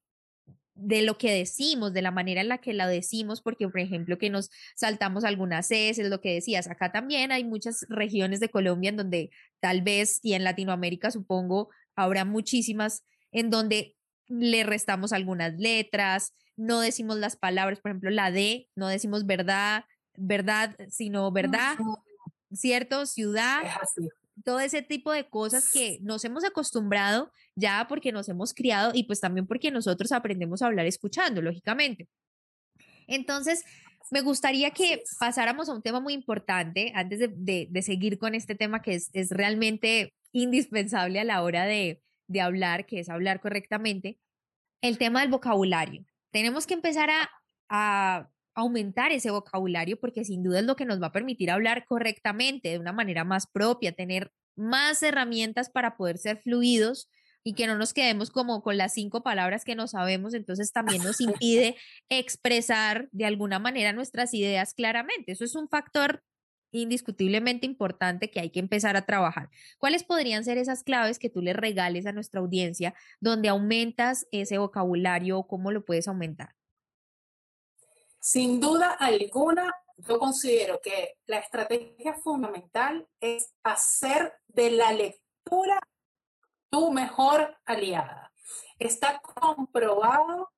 de 0.74 1.02
lo 1.02 1.18
que 1.18 1.33
decimos, 1.33 1.92
de 1.92 2.02
la 2.02 2.11
manera 2.11 2.40
en 2.40 2.48
la 2.48 2.59
que 2.59 2.72
la 2.72 2.88
decimos, 2.88 3.42
porque 3.42 3.68
por 3.68 3.81
ejemplo 3.81 4.18
que 4.18 4.31
nos 4.31 4.50
saltamos 4.74 5.24
algunas 5.24 5.70
es 5.70 5.98
lo 5.98 6.20
que 6.20 6.35
decías, 6.35 6.68
acá 6.68 6.92
también 6.92 7.33
hay 7.33 7.44
muchas 7.44 7.87
regiones 7.88 8.40
de 8.40 8.48
Colombia 8.48 8.90
en 8.90 8.96
donde 8.96 9.31
tal 9.61 9.83
vez, 9.83 10.18
y 10.22 10.35
en 10.35 10.44
Latinoamérica 10.44 11.11
supongo, 11.11 11.70
habrá 11.94 12.24
muchísimas 12.24 13.05
en 13.31 13.50
donde 13.50 13.96
le 14.28 14.64
restamos 14.64 15.12
algunas 15.12 15.55
letras, 15.59 16.35
no 16.57 16.81
decimos 16.81 17.18
las 17.18 17.37
palabras, 17.37 17.81
por 17.81 17.90
ejemplo, 17.90 18.11
la 18.11 18.31
D, 18.31 18.68
no 18.74 18.88
decimos 18.88 19.26
verdad, 19.26 19.85
verdad, 20.16 20.76
sino 20.88 21.31
verdad, 21.33 21.76
¿cierto? 22.52 23.07
Ciudad 23.07 23.62
todo 24.45 24.61
ese 24.61 24.83
tipo 24.83 25.12
de 25.12 25.29
cosas 25.29 25.71
que 25.71 25.99
nos 26.03 26.25
hemos 26.25 26.45
acostumbrado 26.45 27.31
ya 27.55 27.87
porque 27.88 28.12
nos 28.12 28.29
hemos 28.29 28.55
criado 28.55 28.92
y 28.95 29.05
pues 29.05 29.21
también 29.21 29.47
porque 29.47 29.71
nosotros 29.71 30.12
aprendemos 30.12 30.62
a 30.62 30.66
hablar 30.66 30.87
escuchando, 30.87 31.42
lógicamente. 31.42 32.09
Entonces, 33.07 33.64
me 34.11 34.21
gustaría 34.21 34.71
que 34.71 35.03
pasáramos 35.18 35.68
a 35.68 35.75
un 35.75 35.83
tema 35.83 36.01
muy 36.01 36.14
importante 36.14 36.92
antes 36.95 37.31
de, 37.31 37.83
seguir 37.83 38.18
con 38.18 38.35
este 38.35 38.55
tema 38.55 38.83
que 38.83 38.95
es, 38.95 39.31
realmente 39.31 40.12
indispensable 40.33 41.21
a 41.21 41.25
la 41.25 41.42
hora 41.42 41.64
de, 41.66 42.01
hablar, 42.40 42.87
que 42.87 43.01
es 43.01 43.09
hablar 43.09 43.40
correctamente, 43.40 44.18
el 44.81 44.99
tema 44.99 45.21
del 45.21 45.31
vocabulario. 45.31 46.05
Tenemos 46.31 46.66
que 46.66 46.75
empezar 46.75 47.11
a 47.68 48.31
aumentar 48.54 49.12
ese 49.12 49.30
vocabulario 49.30 49.98
porque 49.98 50.24
sin 50.24 50.42
duda 50.42 50.60
es 50.60 50.64
lo 50.64 50.76
que 50.76 50.84
nos 50.84 51.00
va 51.00 51.08
a 51.08 51.12
permitir 51.12 51.50
hablar 51.50 51.84
correctamente, 51.86 52.70
de 52.70 52.78
una 52.78 52.92
manera 52.92 53.24
más 53.24 53.46
propia, 53.46 53.92
tener 53.92 54.32
más 54.56 55.02
herramientas 55.02 55.70
para 55.70 55.96
poder 55.96 56.18
ser 56.18 56.38
fluidos 56.38 57.08
y 57.44 57.54
que 57.54 57.66
no 57.66 57.76
nos 57.76 57.92
quedemos 57.92 58.30
como 58.30 58.62
con 58.62 58.76
las 58.76 58.94
cinco 58.94 59.22
palabras 59.22 59.64
que 59.64 59.74
no 59.74 59.88
sabemos, 59.88 60.34
entonces 60.34 60.72
también 60.72 61.02
nos 61.02 61.20
impide 61.20 61.76
expresar 62.08 63.08
de 63.12 63.26
alguna 63.26 63.58
manera 63.58 63.92
nuestras 63.92 64.34
ideas 64.34 64.74
claramente. 64.74 65.32
Eso 65.32 65.44
es 65.44 65.54
un 65.54 65.68
factor 65.68 66.22
indiscutiblemente 66.72 67.66
importante 67.66 68.30
que 68.30 68.40
hay 68.40 68.50
que 68.50 68.60
empezar 68.60 68.96
a 68.96 69.04
trabajar. 69.04 69.50
¿Cuáles 69.78 70.04
podrían 70.04 70.44
ser 70.44 70.56
esas 70.56 70.82
claves 70.82 71.18
que 71.18 71.28
tú 71.28 71.42
le 71.42 71.52
regales 71.52 72.06
a 72.06 72.12
nuestra 72.12 72.40
audiencia 72.40 72.94
donde 73.20 73.48
aumentas 73.48 74.26
ese 74.32 74.58
vocabulario 74.58 75.38
o 75.38 75.46
cómo 75.46 75.70
lo 75.70 75.84
puedes 75.84 76.08
aumentar? 76.08 76.54
Sin 78.24 78.61
duda 78.61 78.92
alguna, 78.92 79.68
yo 79.96 80.20
considero 80.20 80.80
que 80.80 81.18
la 81.26 81.38
estrategia 81.38 82.14
fundamental 82.14 83.04
es 83.18 83.52
hacer 83.64 84.32
de 84.46 84.70
la 84.70 84.92
lectura 84.92 85.80
tu 86.70 86.92
mejor 86.92 87.58
aliada. 87.64 88.32
Está 88.78 89.20
comprobado, 89.20 90.52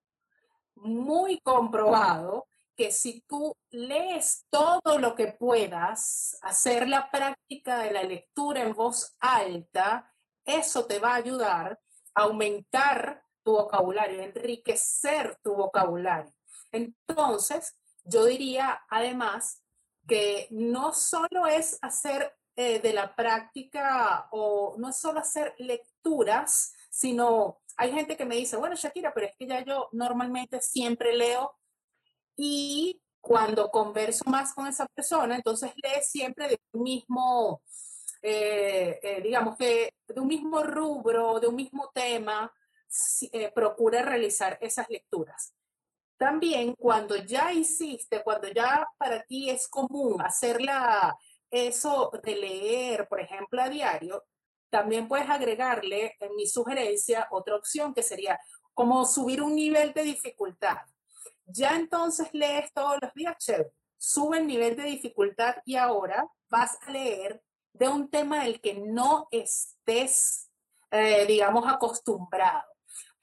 muy 0.75 1.41
comprobado, 1.41 2.49
que 2.77 2.93
si 2.93 3.23
tú 3.23 3.57
lees 3.71 4.45
todo 4.51 4.99
lo 4.99 5.15
que 5.15 5.29
puedas, 5.29 6.37
hacer 6.43 6.87
la 6.87 7.11
práctica 7.11 7.79
de 7.79 7.93
la 7.93 8.03
lectura 8.03 8.61
en 8.61 8.75
voz 8.75 9.17
alta, 9.21 10.13
eso 10.45 10.85
te 10.85 10.99
va 10.99 11.13
a 11.13 11.17
ayudar 11.17 11.81
a 12.15 12.25
aumentar 12.25 13.25
tu 13.43 13.53
vocabulario, 13.53 14.21
enriquecer 14.21 15.39
tu 15.43 15.55
vocabulario. 15.55 16.31
Entonces, 16.75 17.75
yo 18.05 18.25
diría 18.25 18.83
además 18.89 19.63
que 20.07 20.49
no 20.51 20.93
solo 20.93 21.47
es 21.47 21.79
hacer 21.81 22.35
eh, 22.57 22.81
de 22.81 22.93
la 22.93 23.15
práctica 23.15 24.29
o 24.31 24.75
no 24.79 24.91
es 24.91 24.97
solo 24.97 25.21
hacer 25.21 25.55
lecturas, 25.59 26.75
sino 26.91 27.61
hay 27.77 27.93
gente 27.93 28.17
que 28.17 28.25
me 28.25 28.37
dice, 28.37 28.57
bueno, 28.57 28.77
Shakira, 28.77 29.13
pero 29.15 29.27
es 29.27 29.37
que 29.37 29.47
ya 29.47 29.65
yo 29.65 29.89
normalmente 29.93 30.61
siempre 30.61 31.17
leo 31.17 31.57
y 32.37 33.01
cuando 33.21 33.71
converso 33.71 34.25
más 34.27 34.53
con 34.53 34.67
esa 34.67 34.87
persona, 34.87 35.37
entonces 35.37 35.73
lee 35.77 36.03
siempre 36.03 36.49
de 36.49 36.61
un 36.73 36.83
mismo, 36.83 37.63
eh, 38.21 39.01
eh, 39.03 39.21
digamos 39.23 39.57
que 39.57 39.95
de 40.07 40.21
un 40.21 40.29
mismo 40.29 40.63
rubro, 40.63 41.41
de 41.41 41.47
un 41.47 41.57
mismo 41.57 41.91
tema, 41.95 42.53
procura 43.55 44.03
realizar 44.03 44.57
esas 44.61 44.89
lecturas. 44.89 45.54
También 46.25 46.75
cuando 46.77 47.17
ya 47.17 47.53
hiciste, 47.53 48.23
cuando 48.23 48.49
ya 48.49 48.89
para 48.97 49.23
ti 49.25 49.51
es 49.51 49.69
común 49.69 50.23
hacerla, 50.23 51.15
eso 51.51 52.11
de 52.23 52.35
leer, 52.35 53.07
por 53.09 53.21
ejemplo, 53.21 53.61
a 53.61 53.69
diario, 53.69 54.25
también 54.71 55.07
puedes 55.07 55.29
agregarle 55.29 56.17
en 56.19 56.35
mi 56.35 56.47
sugerencia 56.47 57.29
otra 57.31 57.57
opción 57.57 57.93
que 57.93 58.03
sería 58.03 58.41
como 58.73 59.05
subir 59.05 59.43
un 59.43 59.55
nivel 59.55 59.93
de 59.93 60.03
dificultad. 60.03 60.79
Ya 61.45 61.77
entonces 61.77 62.31
lees 62.33 62.73
todos 62.73 62.97
los 63.03 63.13
días, 63.13 63.37
chévere. 63.37 63.75
Sube 63.99 64.39
el 64.39 64.47
nivel 64.47 64.77
de 64.77 64.85
dificultad 64.85 65.57
y 65.67 65.77
ahora 65.77 66.27
vas 66.49 66.79
a 66.87 66.91
leer 66.91 67.43
de 67.75 67.89
un 67.89 68.09
tema 68.09 68.45
del 68.45 68.63
que 68.63 68.73
no 68.73 69.29
estés, 69.31 70.51
eh, 70.91 71.27
digamos, 71.27 71.67
acostumbrado 71.71 72.74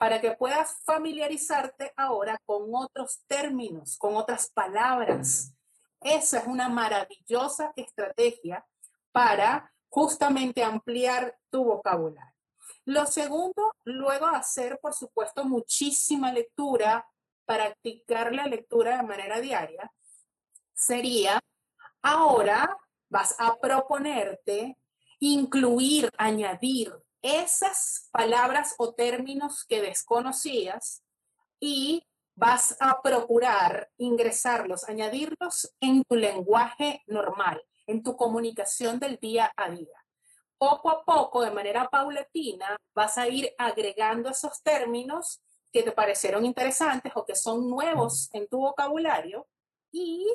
para 0.02 0.20
que 0.20 0.32
puedas 0.32 0.82
familiarizarte 0.84 1.92
ahora 1.96 2.36
con 2.44 2.74
otros 2.74 3.22
términos, 3.28 3.96
con 3.98 4.16
otras 4.16 4.50
palabras. 4.50 5.54
Esa 6.00 6.38
es 6.38 6.46
una 6.48 6.68
maravillosa 6.68 7.72
estrategia 7.76 8.66
para 9.12 9.72
justamente 9.88 10.64
ampliar 10.64 11.38
tu 11.50 11.62
vocabulario. 11.62 12.34
Lo 12.84 13.06
segundo, 13.06 13.76
luego 13.84 14.26
hacer, 14.26 14.80
por 14.82 14.92
supuesto, 14.92 15.44
muchísima 15.44 16.32
lectura, 16.32 17.08
practicar 17.44 18.34
la 18.34 18.46
lectura 18.46 18.96
de 18.96 19.04
manera 19.04 19.40
diaria, 19.40 19.88
sería, 20.74 21.38
ahora 22.02 22.76
vas 23.08 23.36
a 23.38 23.54
proponerte 23.54 24.76
incluir, 25.20 26.10
añadir 26.18 26.92
esas 27.22 28.08
palabras 28.10 28.74
o 28.78 28.92
términos 28.92 29.64
que 29.64 29.80
desconocías 29.80 31.02
y 31.60 32.04
vas 32.34 32.76
a 32.80 33.00
procurar 33.00 33.90
ingresarlos, 33.98 34.88
añadirlos 34.88 35.72
en 35.80 36.02
tu 36.04 36.16
lenguaje 36.16 37.02
normal, 37.06 37.62
en 37.86 38.02
tu 38.02 38.16
comunicación 38.16 38.98
del 38.98 39.18
día 39.18 39.52
a 39.56 39.70
día. 39.70 40.04
Poco 40.58 40.90
a 40.90 41.04
poco, 41.04 41.42
de 41.42 41.50
manera 41.50 41.88
paulatina, 41.88 42.76
vas 42.94 43.18
a 43.18 43.28
ir 43.28 43.52
agregando 43.58 44.30
esos 44.30 44.62
términos 44.62 45.40
que 45.72 45.82
te 45.82 45.92
parecieron 45.92 46.44
interesantes 46.44 47.12
o 47.14 47.24
que 47.24 47.34
son 47.34 47.68
nuevos 47.68 48.28
en 48.32 48.46
tu 48.48 48.58
vocabulario 48.58 49.46
y 49.90 50.26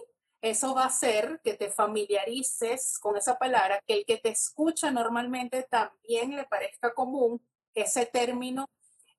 eso 0.41 0.75
va 0.75 0.83
a 0.83 0.87
hacer 0.87 1.41
que 1.43 1.55
te 1.55 1.69
familiarices 1.69 2.99
con 2.99 3.17
esa 3.17 3.37
palabra, 3.37 3.81
que 3.85 3.95
el 3.95 4.05
que 4.05 4.17
te 4.17 4.29
escucha 4.29 4.91
normalmente 4.91 5.63
también 5.63 6.35
le 6.35 6.45
parezca 6.45 6.93
común 6.93 7.41
ese 7.73 8.05
término 8.05 8.69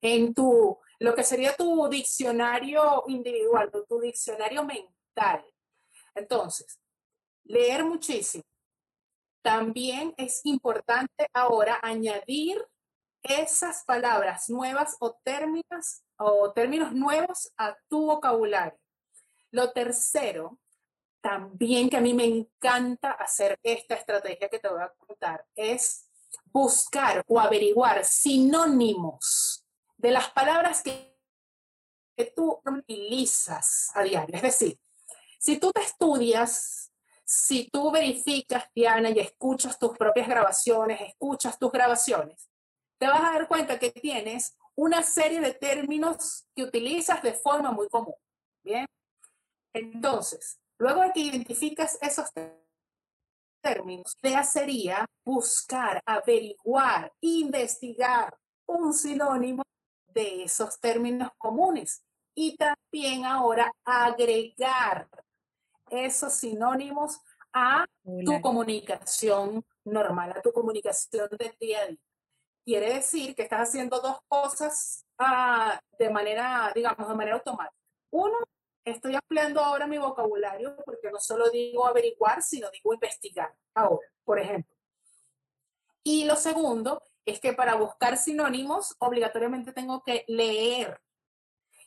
en 0.00 0.32
tu, 0.32 0.78
lo 1.00 1.14
que 1.14 1.24
sería 1.24 1.56
tu 1.56 1.88
diccionario 1.88 3.04
individual, 3.08 3.70
tu 3.88 4.00
diccionario 4.00 4.64
mental. 4.64 5.44
Entonces, 6.14 6.78
leer 7.44 7.84
muchísimo. 7.84 8.44
También 9.42 10.14
es 10.16 10.40
importante 10.44 11.28
ahora 11.32 11.78
añadir 11.82 12.64
esas 13.22 13.84
palabras 13.84 14.48
nuevas 14.48 14.96
o 15.00 15.14
términos, 15.24 16.02
o 16.16 16.52
términos 16.52 16.92
nuevos 16.92 17.52
a 17.56 17.76
tu 17.88 18.06
vocabulario. 18.06 18.78
Lo 19.50 19.72
tercero 19.72 20.58
también 21.20 21.90
que 21.90 21.96
a 21.96 22.00
mí 22.00 22.14
me 22.14 22.24
encanta 22.24 23.12
hacer 23.12 23.58
esta 23.62 23.94
estrategia 23.94 24.48
que 24.48 24.58
te 24.58 24.68
voy 24.68 24.80
a 24.80 24.92
contar 25.06 25.44
es 25.54 26.08
buscar 26.46 27.22
o 27.26 27.40
averiguar 27.40 28.04
sinónimos 28.04 29.64
de 29.96 30.10
las 30.10 30.30
palabras 30.30 30.82
que, 30.82 31.18
que 32.16 32.26
tú 32.26 32.60
utilizas 32.64 33.90
a 33.94 34.02
diario. 34.02 34.36
Es 34.36 34.42
decir, 34.42 34.78
si 35.38 35.58
tú 35.58 35.72
te 35.72 35.82
estudias, 35.82 36.92
si 37.24 37.68
tú 37.70 37.90
verificas, 37.90 38.64
Diana, 38.74 39.10
y 39.10 39.18
escuchas 39.20 39.78
tus 39.78 39.96
propias 39.96 40.28
grabaciones, 40.28 41.00
escuchas 41.00 41.58
tus 41.58 41.70
grabaciones, 41.70 42.48
te 42.98 43.06
vas 43.06 43.20
a 43.20 43.32
dar 43.32 43.48
cuenta 43.48 43.78
que 43.78 43.90
tienes 43.90 44.56
una 44.74 45.02
serie 45.02 45.40
de 45.40 45.54
términos 45.54 46.46
que 46.54 46.62
utilizas 46.62 47.22
de 47.22 47.32
forma 47.32 47.70
muy 47.72 47.88
común. 47.88 48.14
Bien. 48.62 48.86
Entonces, 49.72 50.58
Luego 50.78 51.02
de 51.02 51.12
que 51.12 51.20
identificas 51.20 51.98
esos 52.00 52.30
términos, 53.60 54.16
idea 54.22 54.44
sería 54.44 55.06
buscar, 55.24 56.00
averiguar, 56.06 57.12
investigar 57.20 58.36
un 58.66 58.94
sinónimo 58.94 59.62
de 60.06 60.44
esos 60.44 60.78
términos 60.78 61.30
comunes 61.36 62.02
y 62.34 62.56
también 62.56 63.24
ahora 63.24 63.72
agregar 63.84 65.08
esos 65.90 66.34
sinónimos 66.34 67.20
a 67.52 67.84
tu 68.24 68.40
comunicación 68.40 69.64
normal, 69.84 70.32
a 70.36 70.42
tu 70.42 70.52
comunicación 70.52 71.28
de 71.36 71.56
día 71.60 71.80
a 71.80 71.86
día. 71.86 71.98
Quiere 72.64 72.94
decir 72.94 73.34
que 73.34 73.42
estás 73.42 73.68
haciendo 73.68 74.00
dos 74.00 74.18
cosas 74.28 75.04
ah, 75.18 75.80
de 75.98 76.10
manera, 76.10 76.70
digamos, 76.74 77.08
de 77.08 77.14
manera 77.14 77.36
automática. 77.36 77.74
Uno, 78.10 78.36
estoy 78.90 79.14
ampliando 79.14 79.60
ahora 79.60 79.86
mi 79.86 79.98
vocabulario 79.98 80.76
porque 80.84 81.10
no 81.10 81.18
solo 81.20 81.50
digo 81.50 81.86
averiguar, 81.86 82.42
sino 82.42 82.70
digo 82.70 82.94
investigar 82.94 83.54
ahora, 83.74 84.06
por 84.24 84.38
ejemplo. 84.38 84.74
Y 86.02 86.24
lo 86.24 86.36
segundo 86.36 87.02
es 87.26 87.40
que 87.40 87.52
para 87.52 87.74
buscar 87.74 88.16
sinónimos, 88.16 88.96
obligatoriamente 88.98 89.72
tengo 89.72 90.02
que 90.02 90.24
leer. 90.28 91.00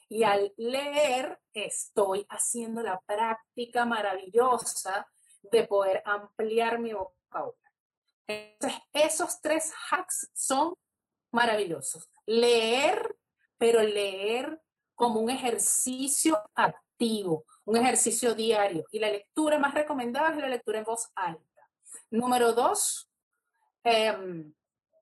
Y 0.08 0.24
al 0.24 0.54
leer, 0.58 1.40
estoy 1.54 2.26
haciendo 2.30 2.84
la 2.84 3.00
práctica 3.02 3.86
maravillosa 3.86 5.08
de 5.42 5.66
poder 5.66 6.04
ampliar 6.06 6.80
mi 6.80 6.94
vocabulario. 6.94 7.58
Entonces, 8.28 8.80
esos 8.94 9.42
tres 9.42 9.72
hacks 9.90 10.30
son 10.34 10.76
maravillosos. 11.32 12.10
Leer, 12.26 13.16
pero 13.58 13.82
leer 13.82 14.62
como 14.94 15.22
un 15.22 15.30
ejercicio 15.30 16.40
activo 16.54 16.91
un 17.66 17.78
ejercicio 17.78 18.34
diario. 18.36 18.86
Y 18.92 19.00
la 19.00 19.10
lectura 19.10 19.58
más 19.60 19.74
recomendada 19.74 20.32
es 20.32 20.38
la 20.38 20.50
lectura 20.50 20.80
en 20.80 20.86
voz 20.86 21.10
alta. 21.16 21.70
Número 22.10 22.54
dos, 22.54 23.10
em, 23.84 24.54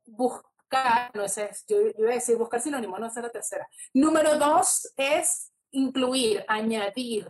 buscar, 0.05 1.11
no 1.15 1.27
sé, 1.27 1.49
yo, 1.67 1.77
iba 1.97 2.11
a 2.11 2.15
decir 2.15 2.37
buscar 2.37 2.61
sinónimo, 2.61 2.97
no 2.97 3.07
es 3.07 3.15
la 3.15 3.29
tercera. 3.29 3.67
Número 3.93 4.37
dos 4.37 4.91
es 4.95 5.51
incluir, 5.71 6.43
añadir 6.47 7.29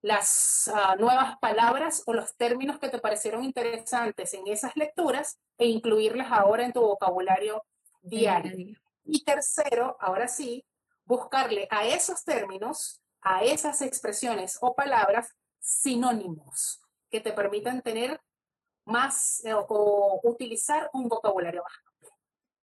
las 0.00 0.70
ah, 0.72 0.94
nuevas 0.96 1.38
palabras 1.38 2.02
o 2.06 2.12
los 2.12 2.36
términos 2.36 2.78
que 2.78 2.88
te 2.88 2.98
parecieron 2.98 3.42
interesantes 3.42 4.32
en 4.34 4.46
esas 4.46 4.76
lecturas 4.76 5.38
e 5.56 5.66
incluirlas 5.66 6.30
ahora 6.30 6.64
en 6.64 6.72
tu 6.72 6.80
vocabulario 6.80 7.64
diario. 8.00 8.76
Y 9.04 9.24
tercero, 9.24 9.96
ahora 10.00 10.28
sí, 10.28 10.64
buscarle 11.04 11.66
a 11.70 11.86
esos 11.86 12.22
términos 12.22 13.02
a 13.22 13.42
esas 13.42 13.82
expresiones 13.82 14.58
o 14.60 14.74
palabras 14.74 15.34
sinónimos 15.60 16.80
que 17.10 17.20
te 17.20 17.32
permitan 17.32 17.82
tener 17.82 18.20
más 18.84 19.44
eh, 19.44 19.52
o, 19.54 20.20
utilizar 20.22 20.88
un 20.92 21.08
vocabulario 21.08 21.62
más 21.62 21.72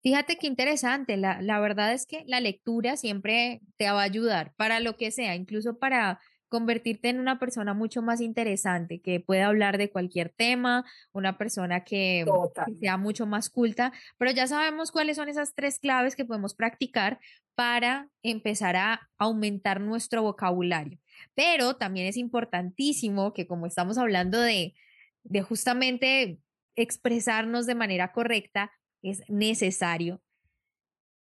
Fíjate 0.04 0.38
qué 0.38 0.48
interesante, 0.48 1.16
la, 1.16 1.44
la 1.44 1.60
verdad 1.60 1.94
es 1.94 2.08
que 2.08 2.24
la 2.26 2.40
lectura 2.40 2.98
siempre 2.98 3.62
te 3.78 3.86
va 3.92 4.02
a 4.02 4.04
ayudar 4.04 4.52
para 4.56 4.80
lo 4.80 4.98
que 4.98 5.12
sea, 5.12 5.36
incluso 5.36 5.78
para 5.78 6.20
convertirte 6.52 7.08
en 7.08 7.22
una 7.22 7.40
persona 7.40 7.74
mucho 7.74 8.02
más 8.02 8.20
interesante, 8.20 9.00
que 9.00 9.22
pueda 9.22 9.48
hablar 9.48 9.78
de 9.78 9.90
cualquier 9.90 10.28
tema, 10.28 10.84
una 11.14 11.38
persona 11.38 11.86
que, 11.86 12.26
que, 12.68 12.76
sea 12.76 12.98
mucho 12.98 13.26
más 13.26 13.50
culta, 13.50 13.94
pero 14.18 14.32
ya 14.32 14.48
sabemos 14.48 14.92
cuáles 14.92 15.16
son 15.16 15.30
esas 15.30 15.56
tres 15.56 15.80
claves 15.80 16.18
que 16.18 16.26
podemos 16.26 16.54
practicar 16.54 17.22
para 17.56 18.10
empezar 18.22 18.76
a 18.76 19.10
aumentar 19.18 19.80
nuestro 19.80 20.24
vocabulario. 20.24 21.00
Pero 21.36 21.78
también 21.78 22.08
es 22.08 22.18
importantísimo 22.18 23.32
que 23.32 23.48
como 23.48 23.66
estamos 23.66 23.98
hablando 23.98 24.42
de, 24.42 24.76
de 25.24 25.42
justamente 25.44 26.42
expresarnos 26.76 27.66
de 27.66 27.76
manera 27.76 28.12
correcta, 28.12 28.74
es 29.02 29.24
necesario 29.30 30.22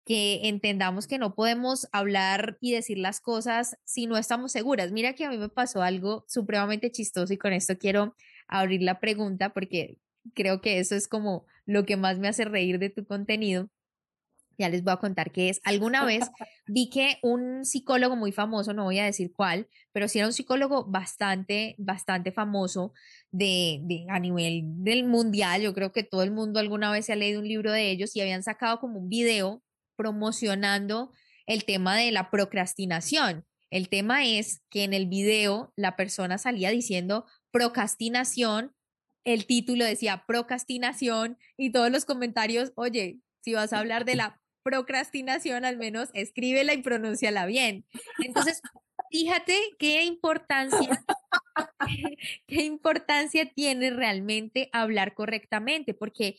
que 0.04 0.48
entendamos 0.48 1.06
que 1.06 1.18
no 1.18 1.34
podemos 1.34 1.88
hablar 1.92 2.58
y 2.60 2.72
decir 2.72 2.98
las 2.98 3.20
cosas 3.20 3.76
si 3.84 4.06
no 4.06 4.16
estamos 4.16 4.52
seguras. 4.52 4.92
Mira 4.92 5.14
que 5.14 5.24
a 5.24 5.30
mí 5.30 5.38
me 5.38 5.48
pasó 5.48 5.82
algo 5.82 6.24
supremamente 6.28 6.90
chistoso 6.90 7.32
y 7.32 7.38
con 7.38 7.52
esto 7.52 7.78
quiero 7.78 8.14
abrir 8.48 8.82
la 8.82 9.00
pregunta 9.00 9.52
porque 9.52 9.98
creo 10.34 10.60
que 10.60 10.78
eso 10.78 10.94
es 10.94 11.08
como 11.08 11.46
lo 11.66 11.84
que 11.84 11.96
más 11.96 12.18
me 12.18 12.28
hace 12.28 12.44
reír 12.44 12.78
de 12.78 12.90
tu 12.90 13.04
contenido. 13.04 13.68
Ya 14.58 14.68
les 14.68 14.84
voy 14.84 14.92
a 14.92 14.98
contar 14.98 15.32
qué 15.32 15.48
es. 15.48 15.60
Alguna 15.64 16.04
vez 16.04 16.28
vi 16.66 16.90
que 16.90 17.18
un 17.22 17.64
psicólogo 17.64 18.16
muy 18.16 18.32
famoso, 18.32 18.74
no 18.74 18.84
voy 18.84 18.98
a 18.98 19.04
decir 19.04 19.32
cuál, 19.34 19.68
pero 19.92 20.06
sí 20.08 20.18
era 20.18 20.26
un 20.26 20.34
psicólogo 20.34 20.84
bastante, 20.84 21.74
bastante 21.78 22.30
famoso 22.32 22.92
de, 23.30 23.80
de, 23.84 24.06
a 24.10 24.18
nivel 24.18 24.62
del 24.84 25.04
mundial. 25.04 25.62
Yo 25.62 25.72
creo 25.72 25.92
que 25.92 26.02
todo 26.04 26.22
el 26.22 26.30
mundo 26.30 26.60
alguna 26.60 26.90
vez 26.90 27.06
se 27.06 27.12
ha 27.12 27.16
leído 27.16 27.40
un 27.40 27.48
libro 27.48 27.72
de 27.72 27.90
ellos 27.90 28.14
y 28.16 28.20
habían 28.20 28.42
sacado 28.42 28.80
como 28.80 28.98
un 28.98 29.08
video 29.08 29.62
promocionando 30.00 31.12
el 31.44 31.66
tema 31.66 31.94
de 31.94 32.10
la 32.10 32.30
procrastinación. 32.30 33.44
El 33.68 33.90
tema 33.90 34.24
es 34.24 34.62
que 34.70 34.84
en 34.84 34.94
el 34.94 35.06
video 35.06 35.74
la 35.76 35.94
persona 35.94 36.38
salía 36.38 36.70
diciendo 36.70 37.26
procrastinación, 37.50 38.74
el 39.24 39.44
título 39.44 39.84
decía 39.84 40.24
procrastinación 40.26 41.36
y 41.58 41.70
todos 41.70 41.90
los 41.90 42.06
comentarios, 42.06 42.72
oye, 42.76 43.18
si 43.42 43.52
vas 43.52 43.74
a 43.74 43.78
hablar 43.78 44.06
de 44.06 44.16
la 44.16 44.40
procrastinación, 44.62 45.66
al 45.66 45.76
menos 45.76 46.08
escríbela 46.14 46.72
y 46.72 46.80
pronúnciala 46.80 47.44
bien. 47.44 47.84
Entonces, 48.24 48.62
fíjate 49.10 49.54
qué 49.78 50.04
importancia, 50.04 51.04
qué 52.46 52.62
importancia 52.62 53.52
tiene 53.54 53.90
realmente 53.90 54.70
hablar 54.72 55.12
correctamente, 55.12 55.92
porque 55.92 56.38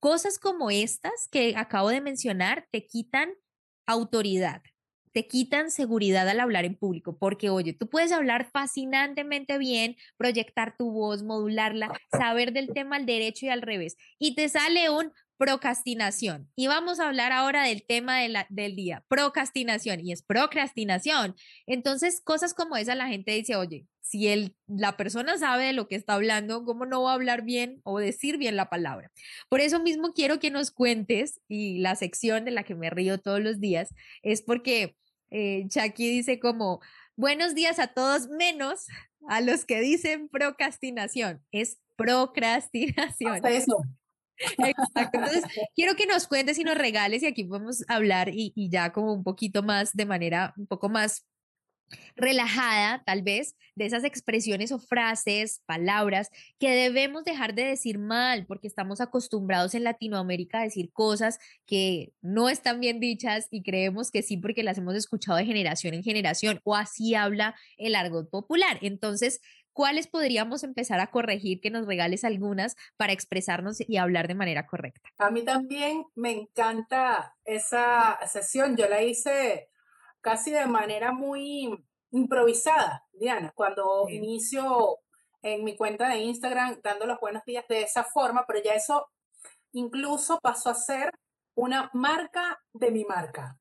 cosas 0.00 0.38
como 0.38 0.70
estas 0.70 1.28
que 1.30 1.54
acabo 1.56 1.90
de 1.90 2.00
mencionar 2.00 2.66
te 2.70 2.86
quitan 2.86 3.30
autoridad, 3.86 4.62
te 5.12 5.26
quitan 5.26 5.70
seguridad 5.70 6.28
al 6.28 6.40
hablar 6.40 6.64
en 6.64 6.76
público, 6.76 7.18
porque 7.18 7.50
oye, 7.50 7.72
tú 7.72 7.88
puedes 7.88 8.12
hablar 8.12 8.50
fascinantemente 8.50 9.58
bien, 9.58 9.96
proyectar 10.16 10.76
tu 10.76 10.90
voz, 10.90 11.22
modularla, 11.22 11.92
saber 12.10 12.52
del 12.52 12.68
tema 12.68 12.96
al 12.96 13.06
derecho 13.06 13.46
y 13.46 13.50
al 13.50 13.62
revés, 13.62 13.96
y 14.18 14.34
te 14.34 14.48
sale 14.48 14.90
un 14.90 15.12
procrastinación. 15.36 16.50
Y 16.54 16.66
vamos 16.66 17.00
a 17.00 17.08
hablar 17.08 17.32
ahora 17.32 17.64
del 17.64 17.82
tema 17.86 18.18
del 18.20 18.76
día, 18.76 19.04
procrastinación, 19.08 20.00
y 20.04 20.12
es 20.12 20.22
procrastinación. 20.22 21.34
Entonces, 21.66 22.20
cosas 22.22 22.52
como 22.52 22.76
esa, 22.76 22.94
la 22.94 23.08
gente 23.08 23.32
dice, 23.32 23.56
oye, 23.56 23.86
si 24.10 24.26
el, 24.26 24.56
la 24.66 24.96
persona 24.96 25.38
sabe 25.38 25.66
de 25.66 25.72
lo 25.72 25.86
que 25.86 25.94
está 25.94 26.14
hablando, 26.14 26.64
¿cómo 26.64 26.84
no 26.84 27.02
va 27.02 27.12
a 27.12 27.14
hablar 27.14 27.42
bien 27.42 27.80
o 27.84 28.00
decir 28.00 28.38
bien 28.38 28.56
la 28.56 28.68
palabra? 28.68 29.12
Por 29.48 29.60
eso 29.60 29.80
mismo 29.80 30.12
quiero 30.12 30.40
que 30.40 30.50
nos 30.50 30.72
cuentes, 30.72 31.40
y 31.46 31.78
la 31.78 31.94
sección 31.94 32.44
de 32.44 32.50
la 32.50 32.64
que 32.64 32.74
me 32.74 32.90
río 32.90 33.18
todos 33.18 33.38
los 33.38 33.60
días, 33.60 33.94
es 34.22 34.42
porque 34.42 34.96
eh, 35.30 35.64
Chucky 35.68 36.10
dice 36.10 36.40
como, 36.40 36.80
buenos 37.14 37.54
días 37.54 37.78
a 37.78 37.86
todos, 37.86 38.28
menos 38.28 38.88
a 39.28 39.40
los 39.40 39.64
que 39.64 39.80
dicen 39.80 40.28
procrastinación. 40.28 41.44
Es 41.52 41.78
procrastinación. 41.94 43.46
eso. 43.46 43.80
Exacto. 44.38 45.18
Entonces, 45.18 45.44
quiero 45.76 45.94
que 45.94 46.06
nos 46.06 46.26
cuentes 46.26 46.58
y 46.58 46.64
nos 46.64 46.76
regales 46.76 47.22
y 47.22 47.26
aquí 47.26 47.44
podemos 47.44 47.84
hablar 47.86 48.30
y, 48.30 48.52
y, 48.56 48.70
ya 48.70 48.90
como 48.90 49.12
un 49.12 49.22
poquito 49.22 49.62
más 49.62 49.92
de 49.92 50.06
manera 50.06 50.52
un 50.56 50.66
poco 50.66 50.88
más 50.88 51.26
relajada, 52.16 53.02
tal 53.04 53.22
vez, 53.22 53.56
de 53.74 53.86
esas 53.86 54.04
expresiones 54.04 54.72
o 54.72 54.78
frases, 54.78 55.62
palabras 55.66 56.30
que 56.58 56.70
debemos 56.70 57.24
dejar 57.24 57.54
de 57.54 57.64
decir 57.64 57.98
mal, 57.98 58.46
porque 58.46 58.68
estamos 58.68 59.00
acostumbrados 59.00 59.74
en 59.74 59.84
Latinoamérica 59.84 60.60
a 60.60 60.64
decir 60.64 60.92
cosas 60.92 61.38
que 61.66 62.12
no 62.20 62.48
están 62.48 62.80
bien 62.80 63.00
dichas 63.00 63.48
y 63.50 63.62
creemos 63.62 64.10
que 64.10 64.22
sí 64.22 64.36
porque 64.36 64.62
las 64.62 64.78
hemos 64.78 64.94
escuchado 64.94 65.38
de 65.38 65.46
generación 65.46 65.94
en 65.94 66.02
generación 66.02 66.60
o 66.64 66.76
así 66.76 67.14
habla 67.14 67.54
el 67.76 67.94
argot 67.94 68.30
popular. 68.30 68.78
Entonces, 68.82 69.40
¿cuáles 69.72 70.06
podríamos 70.06 70.62
empezar 70.62 71.00
a 71.00 71.08
corregir? 71.08 71.60
Que 71.60 71.70
nos 71.70 71.86
regales 71.86 72.24
algunas 72.24 72.76
para 72.96 73.12
expresarnos 73.12 73.78
y 73.80 73.96
hablar 73.96 74.28
de 74.28 74.34
manera 74.34 74.66
correcta. 74.66 75.08
A 75.18 75.30
mí 75.30 75.42
también 75.42 76.04
me 76.14 76.32
encanta 76.32 77.34
esa 77.44 78.18
sesión. 78.26 78.76
Yo 78.76 78.88
la 78.88 79.02
hice 79.02 79.70
casi 80.20 80.50
de 80.50 80.66
manera 80.66 81.12
muy 81.12 81.84
improvisada, 82.10 83.06
Diana, 83.12 83.52
cuando 83.54 84.08
inicio 84.08 84.98
en 85.42 85.64
mi 85.64 85.76
cuenta 85.76 86.08
de 86.08 86.18
Instagram 86.18 86.80
dando 86.82 87.06
los 87.06 87.20
buenos 87.20 87.44
días 87.44 87.64
de 87.68 87.82
esa 87.82 88.04
forma, 88.04 88.44
pero 88.46 88.62
ya 88.62 88.72
eso 88.72 89.08
incluso 89.72 90.38
pasó 90.42 90.70
a 90.70 90.74
ser 90.74 91.12
una 91.54 91.90
marca 91.92 92.58
de 92.72 92.90
mi 92.90 93.04
marca. 93.04 93.58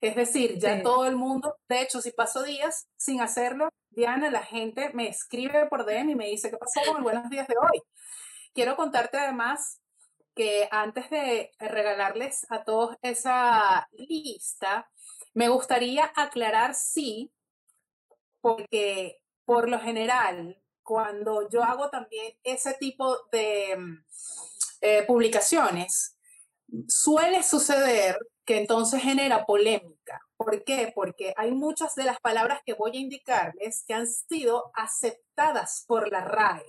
Es 0.00 0.14
decir, 0.14 0.58
ya 0.58 0.80
todo 0.82 1.06
el 1.06 1.16
mundo, 1.16 1.56
de 1.68 1.82
hecho, 1.82 2.00
si 2.00 2.12
paso 2.12 2.44
días 2.44 2.88
sin 2.96 3.20
hacerlo, 3.20 3.68
Diana, 3.90 4.30
la 4.30 4.44
gente 4.44 4.90
me 4.94 5.08
escribe 5.08 5.66
por 5.66 5.84
DM 5.84 6.10
y 6.10 6.14
me 6.14 6.26
dice, 6.28 6.50
¿qué 6.50 6.56
pasó 6.56 6.80
con 6.86 6.98
el 6.98 7.02
buenos 7.02 7.28
días 7.30 7.48
de 7.48 7.56
hoy? 7.56 7.82
Quiero 8.54 8.76
contarte 8.76 9.18
además 9.18 9.80
que 10.36 10.68
antes 10.70 11.10
de 11.10 11.50
regalarles 11.58 12.46
a 12.48 12.62
todos 12.62 12.96
esa 13.02 13.88
lista, 13.90 14.88
me 15.38 15.48
gustaría 15.48 16.10
aclarar, 16.16 16.74
sí, 16.74 17.32
porque 18.40 19.22
por 19.44 19.68
lo 19.68 19.78
general, 19.78 20.60
cuando 20.82 21.48
yo 21.48 21.62
hago 21.62 21.90
también 21.90 22.36
ese 22.42 22.74
tipo 22.74 23.16
de 23.30 23.76
mm, 23.78 24.04
eh, 24.80 25.04
publicaciones, 25.06 26.18
suele 26.88 27.44
suceder 27.44 28.18
que 28.44 28.58
entonces 28.58 29.00
genera 29.00 29.46
polémica. 29.46 30.20
¿Por 30.36 30.64
qué? 30.64 30.90
Porque 30.92 31.34
hay 31.36 31.52
muchas 31.52 31.94
de 31.94 32.02
las 32.02 32.18
palabras 32.18 32.60
que 32.66 32.74
voy 32.74 32.96
a 32.96 33.00
indicarles 33.00 33.84
que 33.86 33.94
han 33.94 34.08
sido 34.08 34.72
aceptadas 34.74 35.84
por 35.86 36.10
la 36.10 36.22
RAE. 36.22 36.66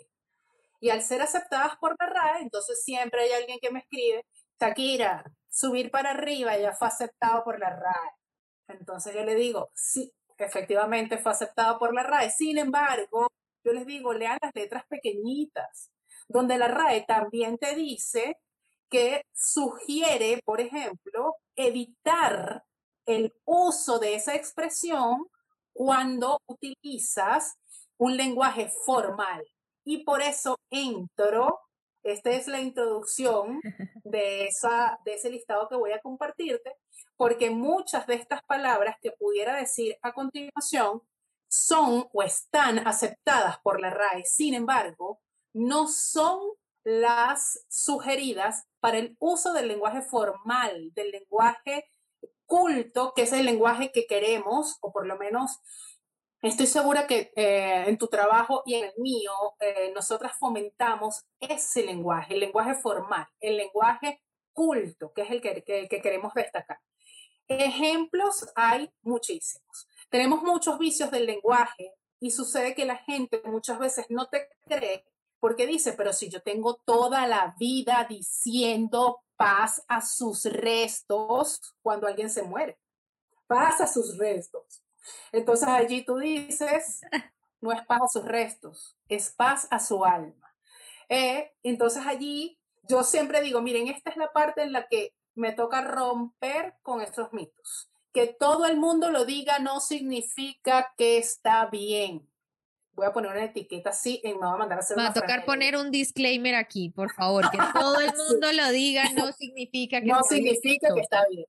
Y 0.80 0.92
al 0.92 1.02
ser 1.02 1.24
aceptadas 1.24 1.76
por 1.78 1.96
la 2.00 2.06
RAE, 2.06 2.44
entonces 2.44 2.84
siempre 2.84 3.24
hay 3.24 3.32
alguien 3.32 3.58
que 3.60 3.72
me 3.72 3.80
escribe, 3.80 4.28
Takira, 4.58 5.24
subir 5.50 5.90
para 5.90 6.12
arriba 6.12 6.56
ya 6.56 6.74
fue 6.74 6.88
aceptado 6.88 7.44
por 7.44 7.60
la 7.60 7.72
RAE. 7.72 8.19
Entonces 8.70 9.14
yo 9.14 9.24
le 9.24 9.36
digo, 9.36 9.70
sí, 9.74 10.14
efectivamente 10.38 11.18
fue 11.18 11.32
aceptado 11.32 11.78
por 11.80 11.94
la 11.94 12.04
RAE. 12.04 12.30
Sin 12.30 12.58
embargo, 12.58 13.28
yo 13.64 13.74
les 13.74 13.86
digo, 13.86 14.14
lean 14.14 14.38
las 14.42 14.54
letras 14.56 14.86
pequeñitas, 14.88 15.92
donde 16.28 16.58
la 16.58 16.68
RAE 16.68 17.02
también 17.08 17.58
te 17.58 17.76
dice 17.76 18.38
que 18.90 19.24
sugiere, 19.34 20.42
por 20.44 20.62
ejemplo, 20.62 21.36
evitar 21.56 22.64
el 23.06 23.34
uso 23.46 24.00
de 24.00 24.16
esa 24.16 24.36
expresión 24.36 25.28
cuando 25.74 26.40
utilizas 26.48 27.56
un 27.98 28.18
lenguaje 28.18 28.72
formal. 28.86 29.44
Y 29.84 30.04
por 30.04 30.22
eso 30.22 30.58
entro, 30.70 31.60
esta 32.04 32.32
es 32.32 32.48
la 32.48 32.60
introducción 32.60 33.62
de, 34.04 34.46
esa, 34.46 35.00
de 35.06 35.16
ese 35.16 35.30
listado 35.30 35.68
que 35.68 35.76
voy 35.76 35.92
a 35.92 36.02
compartirte, 36.02 36.76
porque 37.18 37.50
muchas 37.50 38.08
de 38.08 38.16
estas 38.16 38.44
palabras 38.44 38.96
que 39.02 39.12
pudiera 39.12 39.56
decir 39.56 39.98
a 40.02 40.14
continuación 40.14 41.02
son 41.48 42.08
o 42.14 42.24
están 42.24 42.88
aceptadas 42.88 43.58
por 43.60 43.82
la 43.82 43.90
RAE, 43.90 44.24
sin 44.26 44.54
embargo, 44.54 45.20
no 45.54 45.88
son 45.88 46.40
las 46.84 47.66
sugeridas 47.68 48.66
para 48.80 48.98
el 48.98 49.16
uso 49.20 49.54
del 49.54 49.68
lenguaje 49.68 50.02
formal, 50.02 50.94
del 50.94 51.12
lenguaje 51.12 51.90
culto, 52.46 53.14
que 53.16 53.24
es 53.24 53.34
el 53.34 53.46
lenguaje 53.46 53.92
que 53.92 54.08
queremos, 54.08 54.78
o 54.82 54.92
por 54.92 55.06
lo 55.06 55.18
menos 55.18 55.60
estoy 56.42 56.68
segura 56.68 57.08
que 57.08 57.32
eh, 57.36 57.86
en 57.88 57.98
tu 57.98 58.08
trabajo 58.08 58.64
y 58.66 58.76
en 58.76 58.86
el 58.86 58.94
mío, 58.98 59.32
eh, 59.60 59.92
nosotras 59.94 60.34
fomentamos 60.38 61.26
ese 61.40 61.84
lenguaje, 61.84 62.34
el 62.34 62.40
lenguaje 62.40 62.76
formal, 62.76 63.28
el 63.40 63.58
lenguaje 63.58 64.22
culto, 64.54 65.14
que 65.14 65.22
es 65.24 65.32
el 65.32 65.42
que 65.42 66.02
queremos 66.02 66.34
destacar. 66.34 66.80
Ejemplos 67.48 68.48
hay 68.56 68.92
muchísimos. 69.02 69.88
Tenemos 70.10 70.44
muchos 70.44 70.78
vicios 70.78 71.10
del 71.10 71.26
lenguaje 71.26 71.94
y 72.20 72.32
sucede 72.32 72.76
que 72.76 72.86
la 72.86 72.98
gente 72.98 73.42
muchas 73.46 73.80
veces 73.80 74.06
no 74.10 74.28
te 74.28 74.50
cree 74.68 75.06
porque 75.40 75.66
dice, 75.66 75.94
pero 75.94 76.14
si 76.14 76.30
yo 76.30 76.42
tengo 76.42 76.76
toda 76.76 77.26
la 77.28 77.56
vida 77.58 78.06
diciendo 78.10 79.22
paz 79.38 79.84
a 79.88 80.02
sus 80.02 80.44
restos 80.46 81.62
cuando 81.82 82.08
alguien 82.08 82.30
se 82.30 82.44
muere, 82.44 82.78
paz 83.48 83.80
a 83.82 83.88
sus 83.88 84.18
restos. 84.18 84.84
Entonces 85.32 85.68
allí 85.68 86.04
tú 86.04 86.18
dices, 86.18 87.02
no 87.62 87.72
es 87.72 87.86
paz 87.86 88.02
a 88.04 88.08
sus 88.08 88.26
restos, 88.26 88.98
es 89.08 89.32
paz 89.32 89.68
a 89.72 89.80
su 89.80 90.06
alma. 90.06 90.56
Eh, 91.10 91.52
entonces 91.64 92.06
allí 92.06 92.60
yo 92.88 93.04
siempre 93.04 93.42
digo, 93.42 93.62
miren, 93.62 93.88
esta 93.88 94.10
es 94.10 94.18
la 94.18 94.32
parte 94.32 94.64
en 94.64 94.74
la 94.74 94.88
que 94.88 95.14
me 95.36 95.54
toca 95.54 95.82
romper 95.82 96.76
con 96.82 97.02
estos 97.02 97.32
mitos. 97.34 97.90
Que 98.12 98.28
todo 98.28 98.66
el 98.66 98.78
mundo 98.78 99.12
lo 99.12 99.26
diga 99.26 99.60
no 99.60 99.80
significa 99.80 100.94
que 100.98 101.18
está 101.18 101.68
bien. 101.68 102.28
Voy 102.94 103.06
a 103.06 103.14
poner 103.14 103.32
una 103.32 103.46
etiqueta 103.46 103.92
así 103.92 104.20
y 104.24 104.34
me 104.34 104.40
va 104.40 104.54
a 104.54 104.58
mandar 104.58 104.80
a 104.80 104.82
hacer 104.82 104.98
Va 104.98 105.08
a 105.08 105.14
tocar 105.14 105.46
poner 105.46 105.78
un 105.78 105.92
disclaimer 105.92 106.56
aquí, 106.56 106.90
por 106.90 107.14
favor. 107.14 107.50
Que 107.50 107.58
todo 107.74 108.00
el 108.00 108.14
mundo 108.16 108.52
lo 108.52 108.70
diga 108.72 109.06
no 109.14 109.32
significa 109.32 110.02
que, 110.02 110.08
no 110.08 110.24
significa 110.24 110.94
que 110.94 111.02
está 111.02 111.24
bien. 111.30 111.46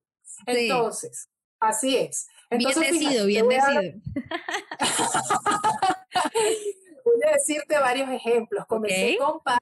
Entonces, 0.47 1.29
así 1.59 1.97
es. 1.97 2.29
Entonces, 2.51 2.91
bien 2.91 3.01
decido, 3.01 3.27
bien 3.27 3.49
decido. 3.49 4.01
voy 7.05 7.23
a 7.27 7.33
decirte 7.33 7.79
varios 7.79 8.11
ejemplos. 8.11 8.67
Comencé 8.67 9.17
con 9.19 9.41
paz 9.41 9.59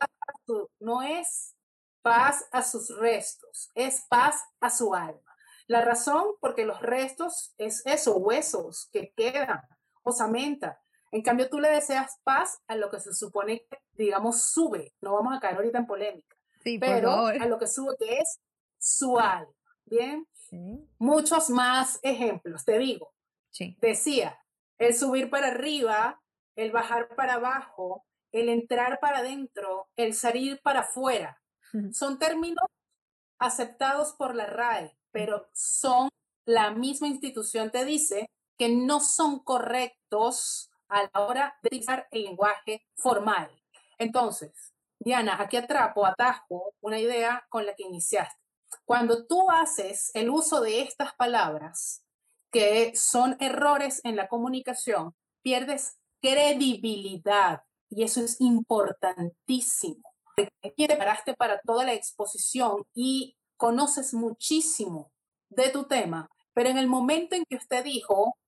no 0.80 1.02
es 1.02 1.54
paz 2.02 2.46
a 2.52 2.62
sus 2.62 2.96
restos, 2.98 3.70
es 3.74 4.04
paz 4.08 4.42
a 4.60 4.70
su 4.70 4.94
alma. 4.94 5.20
La 5.66 5.82
razón, 5.82 6.24
porque 6.40 6.64
los 6.64 6.80
restos 6.80 7.54
es 7.58 7.84
eso, 7.84 8.16
huesos 8.16 8.88
que 8.90 9.12
quedan, 9.14 9.60
osamenta. 10.02 10.80
En 11.10 11.22
cambio, 11.22 11.48
tú 11.48 11.60
le 11.60 11.70
deseas 11.70 12.18
paz 12.24 12.60
a 12.66 12.76
lo 12.76 12.90
que 12.90 13.00
se 13.00 13.14
supone 13.14 13.66
que, 13.68 13.78
digamos, 13.92 14.44
sube. 14.44 14.94
No 15.00 15.14
vamos 15.14 15.36
a 15.36 15.40
caer 15.40 15.56
ahorita 15.56 15.78
en 15.78 15.86
polémica. 15.86 16.36
pero 16.80 17.26
a 17.26 17.46
lo 17.46 17.58
que 17.58 17.66
sube, 17.66 17.94
que 17.98 18.18
es 18.18 18.40
su 18.78 19.18
alma. 19.18 19.52
Bien. 19.84 20.26
Muchos 20.98 21.50
más 21.50 22.00
ejemplos, 22.02 22.64
te 22.64 22.78
digo. 22.78 23.12
Decía, 23.80 24.38
el 24.78 24.94
subir 24.94 25.30
para 25.30 25.48
arriba, 25.48 26.20
el 26.56 26.70
bajar 26.70 27.14
para 27.16 27.34
abajo, 27.34 28.04
el 28.32 28.48
entrar 28.48 29.00
para 29.00 29.18
adentro, 29.18 29.88
el 29.96 30.14
salir 30.14 30.60
para 30.62 30.80
afuera. 30.80 31.40
Son 31.92 32.18
términos 32.18 32.64
aceptados 33.38 34.14
por 34.14 34.34
la 34.34 34.46
RAE, 34.46 34.96
pero 35.10 35.48
son, 35.52 36.08
la 36.44 36.70
misma 36.70 37.08
institución 37.08 37.70
te 37.70 37.84
dice 37.84 38.30
que 38.56 38.68
no 38.68 39.00
son 39.00 39.40
correctos 39.40 40.70
a 40.88 41.02
la 41.02 41.26
hora 41.26 41.58
de 41.62 41.68
utilizar 41.68 42.08
el 42.10 42.24
lenguaje 42.24 42.86
formal. 42.96 43.50
Entonces, 43.98 44.72
Diana, 44.98 45.36
aquí 45.40 45.56
atrapo, 45.56 46.06
atajo 46.06 46.74
una 46.80 46.98
idea 46.98 47.46
con 47.50 47.66
la 47.66 47.74
que 47.74 47.84
iniciaste. 47.84 48.47
Cuando 48.88 49.26
tú 49.26 49.50
haces 49.50 50.10
el 50.14 50.30
uso 50.30 50.62
de 50.62 50.80
estas 50.80 51.14
palabras, 51.14 52.06
que 52.50 52.96
son 52.96 53.36
errores 53.38 54.00
en 54.02 54.16
la 54.16 54.28
comunicación, 54.28 55.14
pierdes 55.42 55.98
credibilidad 56.22 57.64
y 57.90 58.04
eso 58.04 58.22
es 58.22 58.40
importantísimo. 58.40 60.10
Te 60.34 60.50
preparaste 60.74 61.34
para 61.34 61.60
toda 61.60 61.84
la 61.84 61.92
exposición 61.92 62.86
y 62.94 63.36
conoces 63.58 64.14
muchísimo 64.14 65.12
de 65.50 65.68
tu 65.68 65.84
tema, 65.84 66.30
pero 66.54 66.70
en 66.70 66.78
el 66.78 66.86
momento 66.86 67.36
en 67.36 67.44
que 67.44 67.56
usted 67.56 67.84
dijo, 67.84 68.38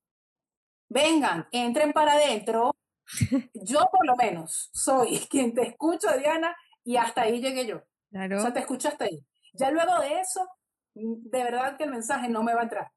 vengan, 0.89 1.49
entren 1.53 1.93
para 1.93 2.15
adentro, 2.15 2.75
yo 3.53 3.91
por 3.93 4.07
lo 4.07 4.17
menos 4.17 4.71
soy 4.73 5.19
quien 5.29 5.53
te 5.53 5.69
escucho, 5.69 6.09
Diana, 6.17 6.57
y 6.83 6.97
hasta 6.97 7.25
ahí 7.25 7.43
llegué 7.43 7.67
yo. 7.67 7.83
Claro. 8.11 8.39
O 8.39 8.41
sea, 8.41 8.55
te 8.55 8.61
escucho 8.61 8.89
hasta 8.89 9.05
ahí. 9.05 9.23
Ya 9.55 9.71
luego 9.71 9.99
de 10.01 10.21
eso, 10.21 10.49
de 10.95 11.45
verdad 11.45 11.77
que 11.77 11.85
el 11.85 11.91
mensaje 11.91 12.29
no 12.29 12.43
me 12.43 12.55
va 12.55 12.61
a 12.61 12.65
entrar. 12.65 12.93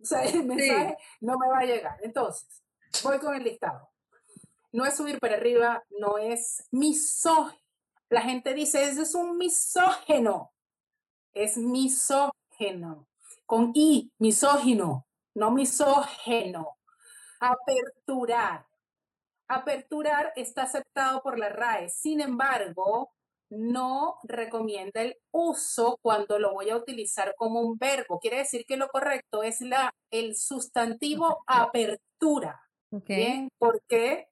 O 0.00 0.04
sea, 0.04 0.22
el 0.24 0.44
mensaje 0.44 0.96
no 1.20 1.38
me 1.38 1.48
va 1.48 1.58
a 1.58 1.64
llegar. 1.64 1.98
Entonces, 2.02 2.62
voy 3.02 3.18
con 3.18 3.34
el 3.34 3.44
listado. 3.44 3.90
No 4.72 4.84
es 4.84 4.96
subir 4.96 5.20
para 5.20 5.36
arriba, 5.36 5.82
no 5.90 6.18
es 6.18 6.66
misógino. 6.70 7.60
La 8.10 8.22
gente 8.22 8.54
dice, 8.54 8.84
eso 8.84 9.02
es 9.02 9.14
un 9.14 9.38
misógeno. 9.38 10.52
Es 11.32 11.56
misógeno. 11.56 13.08
Con 13.46 13.72
I, 13.74 14.12
misógino, 14.18 15.06
no 15.34 15.50
misógeno. 15.50 16.78
Aperturar. 17.40 18.66
Aperturar 19.48 20.32
está 20.36 20.62
aceptado 20.62 21.22
por 21.22 21.38
la 21.38 21.48
RAE. 21.48 21.88
Sin 21.88 22.20
embargo, 22.20 23.13
no 23.50 24.18
recomienda 24.24 25.02
el 25.02 25.16
uso 25.30 25.98
cuando 26.02 26.38
lo 26.38 26.52
voy 26.52 26.70
a 26.70 26.76
utilizar 26.76 27.34
como 27.36 27.60
un 27.60 27.78
verbo. 27.78 28.18
Quiere 28.18 28.38
decir 28.38 28.64
que 28.66 28.76
lo 28.76 28.88
correcto 28.88 29.42
es 29.42 29.60
la, 29.60 29.92
el 30.10 30.36
sustantivo 30.36 31.44
apertura. 31.46 32.60
Bien, 32.90 33.48
porque 33.58 34.28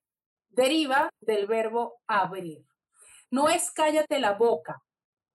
deriva 0.49 1.11
del 1.21 1.47
verbo 1.47 2.01
abrir. 2.07 2.65
No 3.31 3.49
es 3.49 3.71
cállate 3.73 4.21
la 4.21 4.35
boca, 4.35 4.83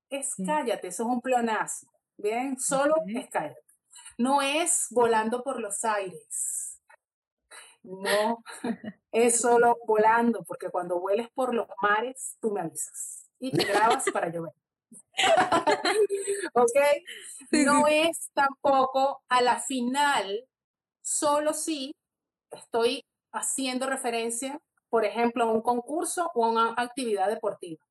es 0.10 0.34
cállate, 0.46 0.88
eso 0.88 1.04
es 1.04 1.10
un 1.10 1.22
pleonasmo. 1.22 1.92
Bien, 2.18 2.58
solo 2.58 2.96
es 3.08 3.30
cállate. 3.30 3.60
No 4.18 4.42
es 4.42 4.88
volando 4.92 5.44
por 5.44 5.60
los 5.60 5.84
aires. 5.84 6.80
No, 7.84 8.44
es 9.12 9.42
solo 9.42 9.78
volando, 9.86 10.44
porque 10.44 10.70
cuando 10.70 11.00
vueles 11.00 11.28
por 11.34 11.54
los 11.54 11.68
mares, 11.82 12.38
tú 12.40 12.52
me 12.52 12.62
avisas 12.62 13.17
y 13.40 13.52
te 13.52 13.66
grabas 13.66 14.06
para 14.12 14.30
llover. 14.30 14.54
¿Ok? 16.54 16.78
No 17.52 17.88
es 17.88 18.30
tampoco 18.34 19.24
a 19.30 19.42
la 19.42 19.60
final, 19.60 20.46
solo 21.02 21.54
si 21.54 21.96
estoy 22.52 23.06
haciendo 23.32 23.88
referencia, 23.88 24.60
por 24.90 25.06
ejemplo, 25.06 25.46
a 25.46 25.52
un 25.52 25.62
concurso 25.62 26.30
o 26.34 26.44
a 26.44 26.50
una 26.50 26.74
actividad 26.76 27.30
deportiva. 27.30 27.82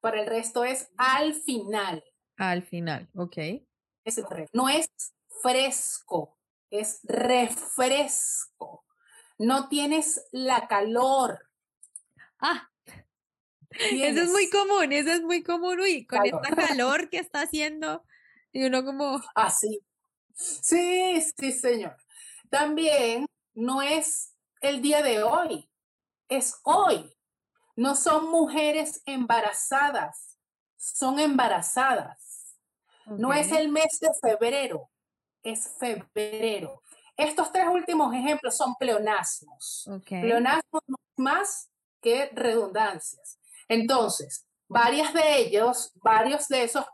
Para 0.00 0.20
el 0.22 0.26
resto 0.26 0.64
es 0.64 0.90
al 0.96 1.34
final. 1.34 2.02
Al 2.36 2.62
final, 2.62 3.08
ok. 3.14 3.36
Es 4.04 4.22
no 4.52 4.68
es 4.68 4.86
fresco, 5.42 6.38
es 6.70 7.00
refresco. 7.04 8.84
No 9.38 9.68
tienes 9.68 10.26
la 10.32 10.68
calor. 10.68 11.50
Ah, 12.38 12.70
eso 13.78 14.22
es 14.22 14.30
muy 14.30 14.48
común, 14.50 14.92
eso 14.92 15.12
es 15.12 15.22
muy 15.22 15.42
común, 15.42 15.80
uy, 15.80 16.06
con 16.06 16.24
esta 16.24 16.54
calor 16.54 17.08
que 17.08 17.18
está 17.18 17.42
haciendo, 17.42 18.04
y 18.52 18.64
uno 18.64 18.84
como... 18.84 19.20
Así. 19.34 19.80
Ah, 19.82 20.34
sí, 20.36 21.22
sí, 21.36 21.52
señor. 21.52 21.96
También 22.50 23.26
no 23.54 23.82
es 23.82 24.34
el 24.60 24.80
día 24.82 25.02
de 25.02 25.22
hoy, 25.22 25.68
es 26.28 26.60
hoy. 26.62 27.16
No 27.76 27.96
son 27.96 28.30
mujeres 28.30 29.02
embarazadas, 29.04 30.38
son 30.76 31.18
embarazadas. 31.18 32.56
No 33.06 33.32
es 33.32 33.50
el 33.52 33.68
mes 33.68 33.98
de 34.00 34.08
febrero, 34.22 34.90
es 35.42 35.68
febrero. 35.78 36.80
Estos 37.16 37.52
tres 37.52 37.66
últimos 37.68 38.14
ejemplos 38.14 38.56
son 38.56 38.74
pleonasmos. 38.76 39.88
Pleonasmos 40.06 40.82
más 41.16 41.70
que 42.00 42.30
redundancias. 42.32 43.38
Entonces, 43.68 44.46
varias 44.68 45.12
de 45.14 45.38
ellos, 45.38 45.92
varios 45.96 46.48
de 46.48 46.64
esos 46.64 46.84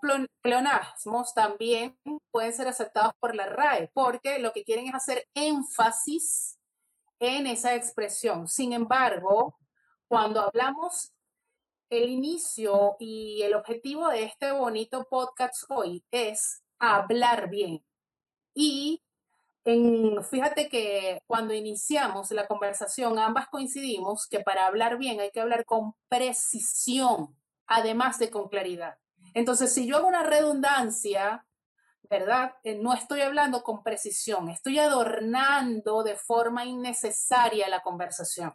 pleonasmos 0.42 1.35
también 1.35 1.96
pueden 2.30 2.52
ser 2.52 2.68
aceptados 2.68 3.12
por 3.20 3.35
la 3.35 3.46
RAE, 3.46 3.90
porque 3.94 4.38
lo 4.38 4.52
que 4.52 4.64
quieren 4.64 4.88
es 4.88 4.94
hacer 4.94 5.26
énfasis 5.35 6.59
en 7.18 7.46
esa 7.46 7.74
expresión. 7.74 8.48
Sin 8.48 8.72
embargo, 8.72 9.56
cuando 10.09 10.40
hablamos 10.40 11.12
el 11.90 12.09
inicio 12.09 12.96
y 12.98 13.42
el 13.42 13.54
objetivo 13.54 14.09
de 14.09 14.24
este 14.24 14.52
bonito 14.52 15.06
podcast 15.11 15.64
hoy 15.68 16.04
es 16.11 16.62
hablar 16.78 17.50
bien. 17.50 17.85
Y 18.54 19.02
fíjate 20.30 20.68
que 20.68 21.22
cuando 21.26 21.54
iniciamos 21.54 22.30
la 22.30 22.46
conversación, 22.46 23.18
ambas 23.18 23.48
coincidimos 23.48 24.26
que 24.26 24.40
para 24.40 24.66
hablar 24.66 24.98
bien 24.98 25.20
hay 25.20 25.30
que 25.30 25.40
hablar 25.40 25.64
con 25.64 25.94
precisión, 26.09 27.37
además 27.66 28.18
de 28.18 28.30
con 28.30 28.48
claridad. 28.48 28.98
Entonces, 29.35 29.72
si 29.72 29.87
yo 29.87 29.96
hago 29.96 30.09
una 30.09 30.22
redundancia, 30.22 31.46
¿verdad? 32.02 32.54
Eh, 32.64 32.74
no 32.74 32.92
estoy 32.92 33.20
hablando 33.20 33.62
con 33.62 33.83
precisión, 33.83 34.48
estoy 34.48 34.78
adornando 34.78 36.02
de 36.02 36.16
forma 36.16 36.64
innecesaria 36.64 37.68
la 37.68 37.83
conversación. 37.83 38.54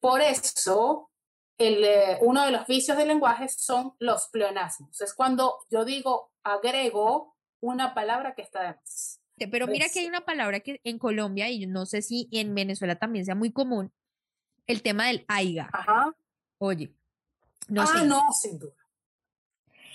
Por 0.00 0.20
eso, 0.20 1.10
eh, 1.56 2.18
uno 2.20 2.44
de 2.44 2.52
los 2.52 2.66
vicios 2.66 2.96
del 2.96 3.08
lenguaje 3.08 3.48
son 3.48 3.94
los 3.98 4.28
pleonasmos. 4.28 5.00
Es 5.00 5.14
cuando 5.14 5.58
yo 5.70 5.84
digo, 5.84 6.30
agrego 6.42 7.36
una 7.60 7.94
palabra 7.94 8.34
que 8.34 8.42
está 8.42 8.62
de 8.62 8.74
más. 8.74 9.17
Pero 9.46 9.66
mira 9.66 9.86
que 9.92 10.00
hay 10.00 10.06
una 10.06 10.22
palabra 10.22 10.60
que 10.60 10.80
en 10.82 10.98
Colombia, 10.98 11.48
y 11.50 11.66
no 11.66 11.86
sé 11.86 12.02
si 12.02 12.28
en 12.32 12.54
Venezuela 12.54 12.96
también 12.96 13.24
sea 13.24 13.34
muy 13.34 13.52
común, 13.52 13.92
el 14.66 14.82
tema 14.82 15.06
del 15.06 15.24
aiga. 15.28 15.70
Ajá. 15.72 16.14
Oye, 16.58 16.92
no 17.68 17.82
ah, 17.82 18.04
no, 18.04 18.20
sin 18.40 18.58
duda. 18.58 18.72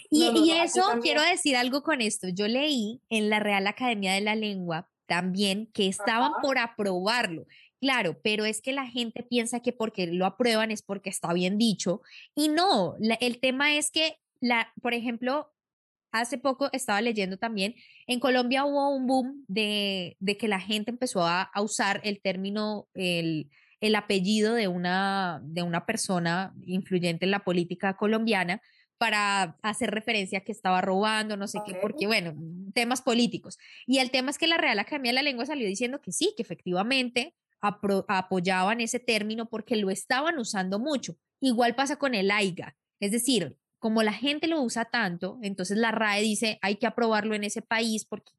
Y, 0.09 0.51
eso, 0.51 0.83
quiero 1.01 1.21
decir 1.23 1.57
algo 1.57 1.81
con 1.81 1.99
esto. 1.99 2.29
Yo 2.29 2.47
leí 2.47 3.01
en 3.09 3.29
la 3.31 3.39
Real 3.39 3.65
Academia 3.65 4.13
de 4.13 4.21
la 4.21 4.35
Lengua 4.35 4.87
también 5.07 5.67
que 5.73 5.87
estaban 5.87 6.33
por 6.41 6.59
aprobarlo. 6.59 7.45
Claro, 7.81 8.19
pero 8.23 8.45
es 8.45 8.61
que 8.61 8.73
la 8.73 8.85
gente 8.85 9.23
piensa 9.23 9.59
que 9.59 9.73
porque 9.73 10.07
lo 10.07 10.25
aprueban 10.25 10.71
es 10.71 10.83
porque 10.83 11.09
está 11.09 11.33
bien 11.33 11.57
dicho. 11.57 12.01
Y 12.35 12.49
no, 12.49 12.95
el 12.99 13.39
tema 13.39 13.75
es 13.75 13.91
que, 13.91 14.19
la, 14.39 14.71
por 14.81 14.93
ejemplo, 14.93 15.51
hace 16.13 16.37
poco 16.37 16.69
estaba 16.71 17.01
leyendo 17.01 17.37
también, 17.37 17.75
en 18.07 18.19
Colombia 18.19 18.63
hubo 18.65 18.95
un 18.95 19.07
boom 19.07 19.43
de, 19.47 20.15
que 20.39 20.47
la 20.47 20.59
gente 20.59 20.91
empezó 20.91 21.25
a, 21.25 21.51
usar 21.59 21.99
el 22.03 22.21
término, 22.21 22.87
el, 22.93 23.49
apellido 23.95 24.53
de 24.53 24.67
una, 24.67 25.41
de 25.43 25.63
una 25.63 25.85
persona 25.85 26.53
influyente 26.65 27.25
en 27.25 27.31
la 27.31 27.43
política 27.43 27.97
colombiana 27.97 28.61
para 28.97 29.57
hacer 29.63 29.91
referencia 29.91 30.39
a 30.39 30.41
que 30.43 30.53
estaba 30.53 30.79
robando, 30.79 31.35
no 31.35 31.47
sé 31.47 31.59
qué, 31.65 31.75
porque 31.75 32.05
bueno, 32.07 32.35
temas 32.73 33.01
políticos. 33.01 33.57
Y 33.85 33.97
el 33.97 34.11
tema 34.11 34.29
es 34.29 34.37
que 34.37 34.47
la 34.47 34.57
Real 34.57 34.79
Academia 34.79 35.09
de 35.09 35.15
la 35.15 35.23
Lengua 35.23 35.45
salió 35.45 35.67
diciendo 35.67 35.99
que 35.99 36.13
sí, 36.13 36.33
que 36.37 36.43
efectivamente 36.43 37.35
apoyaban 37.59 38.81
ese 38.81 38.99
término 38.99 39.49
porque 39.49 39.75
lo 39.77 39.89
estaban 39.89 40.37
usando 40.37 40.79
mucho. 40.79 41.17
Igual 41.41 41.75
pasa 41.75 41.97
con 41.97 42.13
el 42.13 42.29
AIGA. 42.29 42.77
Es 42.99 43.11
decir, 43.11 43.57
como 43.83 44.01
la 44.01 44.13
gente 44.13 44.47
lo 44.47 44.61
usa 44.61 44.85
tanto, 44.85 45.39
entonces 45.41 45.77
la 45.77 45.91
RAE 45.91 46.21
dice 46.21 46.57
hay 46.61 46.77
que 46.77 46.87
aprobarlo 46.87 47.35
en 47.35 47.43
ese 47.43 47.61
país 47.61 48.05
porque 48.05 48.31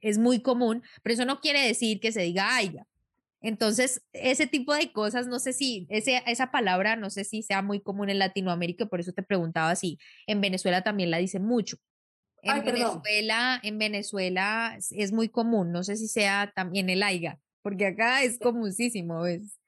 es 0.00 0.16
muy 0.16 0.40
común, 0.40 0.84
pero 1.02 1.12
eso 1.12 1.24
no 1.24 1.40
quiere 1.40 1.60
decir 1.66 1.98
que 1.98 2.12
se 2.12 2.22
diga 2.22 2.54
aiga. 2.54 2.86
Entonces, 3.40 4.06
ese 4.12 4.46
tipo 4.46 4.72
de 4.72 4.92
cosas, 4.92 5.26
no 5.26 5.40
sé 5.40 5.52
si, 5.54 5.88
ese, 5.90 6.22
esa 6.28 6.52
palabra, 6.52 6.94
no 6.94 7.10
sé 7.10 7.24
si 7.24 7.42
sea 7.42 7.62
muy 7.62 7.80
común 7.80 8.10
en 8.10 8.20
Latinoamérica, 8.20 8.86
por 8.86 9.00
eso 9.00 9.12
te 9.12 9.24
preguntaba 9.24 9.74
si 9.74 9.98
en 10.28 10.40
Venezuela 10.40 10.84
también 10.84 11.10
la 11.10 11.18
dicen 11.18 11.44
mucho. 11.44 11.78
En 12.42 12.64
Venezuela, 12.64 13.58
en 13.64 13.78
Venezuela 13.80 14.78
es 14.78 15.10
muy 15.10 15.28
común, 15.28 15.72
no 15.72 15.82
sé 15.82 15.96
si 15.96 16.06
sea 16.06 16.52
también 16.54 16.90
el 16.90 17.02
aiga, 17.02 17.40
porque 17.60 17.86
acá 17.86 18.22
es 18.22 18.38
comunísimo, 18.38 19.22
¿ves? 19.22 19.58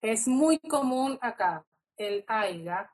Es 0.00 0.26
muy 0.26 0.58
común 0.60 1.18
acá 1.20 1.66
el 1.98 2.24
AIGA. 2.26 2.90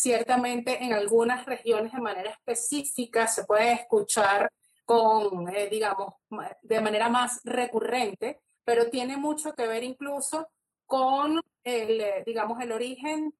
Ciertamente 0.00 0.84
en 0.84 0.92
algunas 0.92 1.44
regiones 1.44 1.92
de 1.92 2.00
manera 2.00 2.30
específica 2.30 3.26
se 3.26 3.42
puede 3.42 3.72
escuchar 3.72 4.48
con, 4.84 5.48
eh, 5.48 5.68
digamos, 5.68 6.14
de 6.62 6.80
manera 6.80 7.08
más 7.08 7.40
recurrente, 7.42 8.40
pero 8.62 8.90
tiene 8.90 9.16
mucho 9.16 9.54
que 9.54 9.66
ver 9.66 9.82
incluso 9.82 10.50
con 10.86 11.40
el, 11.64 12.00
eh, 12.00 12.22
digamos, 12.24 12.60
el 12.60 12.70
origen. 12.70 13.34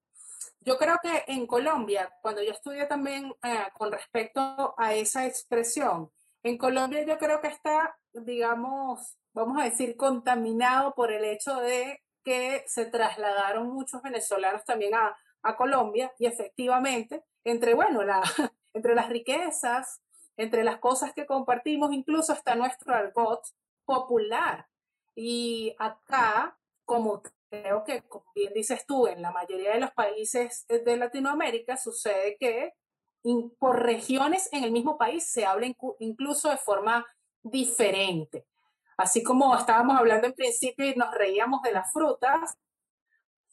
Yo 0.59 0.77
creo 0.79 0.99
que 1.01 1.23
en 1.29 1.47
Colombia, 1.47 2.13
cuando 2.23 2.43
yo 2.43 2.51
estudié 2.51 2.87
también 2.87 3.33
eh, 3.45 3.69
con 3.75 3.93
respecto 3.93 4.75
a 4.77 4.95
esa 4.95 5.27
expresión, 5.27 6.11
en 6.43 6.59
Colombia 6.59 7.05
yo 7.05 7.19
creo 7.19 7.41
que 7.41 7.49
está, 7.49 7.97
digamos, 8.13 9.17
vamos 9.33 9.61
a 9.61 9.65
decir, 9.67 9.97
contaminado 9.97 10.93
por 10.93 11.13
el 11.13 11.25
hecho 11.25 11.55
de 11.61 12.03
que 12.25 12.65
se 12.67 12.87
trasladaron 12.87 13.69
muchos 13.69 14.03
venezolanos 14.03 14.65
también 14.65 14.97
a, 14.97 15.17
Colombia 15.57 16.13
y 16.19 16.27
efectivamente, 16.27 17.25
entre, 17.45 17.75
bueno, 17.75 18.03
la, 18.03 18.23
entre 18.75 18.95
las 18.95 19.09
riquezas, 19.09 20.01
entre 20.37 20.65
las 20.65 20.79
cosas 20.79 21.13
que 21.13 21.27
compartimos, 21.27 21.93
incluso 21.93 22.33
está 22.33 22.55
nuestro 22.55 22.95
argot 22.95 23.43
popular. 23.85 24.67
Y 25.15 25.75
acá, 25.79 26.57
como 26.85 27.23
creo 27.51 27.83
que, 27.85 28.03
como 28.03 28.27
bien 28.35 28.53
dices 28.55 28.87
tú, 28.87 29.07
en 29.07 29.23
la 29.23 29.33
mayoría 29.33 29.73
de 29.73 29.81
los 29.81 29.91
países 29.93 30.67
de 30.69 30.97
Latinoamérica 30.97 31.77
sucede 31.77 32.37
que 32.39 32.73
por 33.59 33.83
regiones 33.83 34.49
en 34.53 34.65
el 34.65 34.71
mismo 34.71 34.97
país 34.97 35.29
se 35.31 35.45
habla 35.45 35.67
incluso 35.99 36.51
de 36.51 36.57
forma 36.57 37.05
diferente. 37.43 38.47
Así 38.97 39.23
como 39.23 39.57
estábamos 39.57 39.99
hablando 39.99 40.27
en 40.27 40.35
principio 40.35 40.87
y 40.87 40.95
nos 40.95 41.13
reíamos 41.15 41.63
de 41.63 41.73
las 41.73 41.93
frutas, 41.93 42.57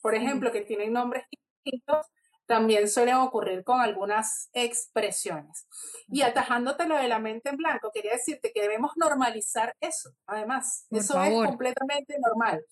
por 0.00 0.14
ejemplo, 0.14 0.52
que 0.52 0.62
tienen 0.62 0.92
nombres 0.92 1.24
distintos, 1.66 2.06
también 2.46 2.88
suelen 2.88 3.16
ocurrir 3.16 3.64
con 3.64 3.80
algunas 3.80 4.48
expresiones. 4.52 5.66
Y 6.08 6.22
atajándote 6.22 6.86
lo 6.86 6.96
de 6.96 7.08
la 7.08 7.18
mente 7.18 7.50
en 7.50 7.56
blanco, 7.56 7.90
quería 7.92 8.12
decirte 8.12 8.52
que 8.52 8.62
debemos 8.62 8.92
normalizar 8.96 9.74
eso, 9.80 10.10
además. 10.26 10.86
eso 10.90 11.20
es 11.22 11.46
completamente 11.46 12.16
normal 12.18 12.64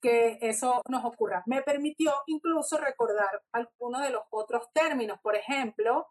que 0.00 0.38
eso 0.40 0.82
nos 0.88 1.04
ocurra. 1.04 1.42
Me 1.46 1.62
permitió 1.62 2.14
incluso 2.26 2.78
recordar 2.78 3.42
algunos 3.52 4.02
de 4.02 4.10
los 4.10 4.22
otros 4.30 4.68
términos. 4.72 5.18
Por 5.20 5.34
ejemplo, 5.34 6.06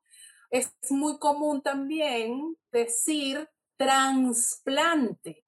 es 0.49 0.75
muy 0.89 1.17
común 1.19 1.61
también 1.61 2.57
decir 2.71 3.49
trasplante. 3.77 5.43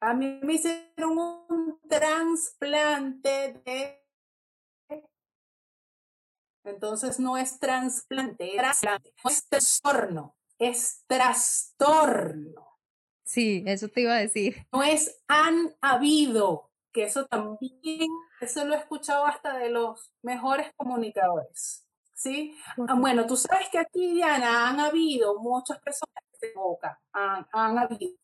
A 0.00 0.14
mí 0.14 0.38
me 0.42 0.54
hicieron 0.54 1.18
un 1.18 1.80
trasplante 1.88 3.62
de... 3.64 4.03
Entonces 6.64 7.20
no 7.20 7.36
es 7.36 7.58
trasplante, 7.58 8.56
es 8.56 8.82
no 9.22 9.30
es 9.30 9.48
trastorno, 9.48 10.34
es 10.58 11.04
trastorno. 11.06 12.78
Sí, 13.24 13.62
eso 13.66 13.88
te 13.88 14.02
iba 14.02 14.14
a 14.14 14.20
decir. 14.20 14.66
No 14.72 14.82
es 14.82 15.22
han 15.28 15.74
habido, 15.80 16.70
que 16.92 17.04
eso 17.04 17.26
también, 17.26 18.08
eso 18.40 18.64
lo 18.64 18.74
he 18.74 18.78
escuchado 18.78 19.26
hasta 19.26 19.58
de 19.58 19.70
los 19.70 20.12
mejores 20.22 20.70
comunicadores. 20.76 21.86
¿Sí? 22.14 22.56
Ah, 22.88 22.94
bueno, 22.94 23.26
tú 23.26 23.36
sabes 23.36 23.68
que 23.70 23.78
aquí, 23.78 24.14
Diana, 24.14 24.68
han 24.68 24.80
habido 24.80 25.40
muchas 25.40 25.78
personas 25.80 26.14
que 26.30 26.38
se 26.38 26.46
equivocan, 26.46 26.96
han, 27.12 27.46
han 27.52 27.78
habido. 27.78 28.16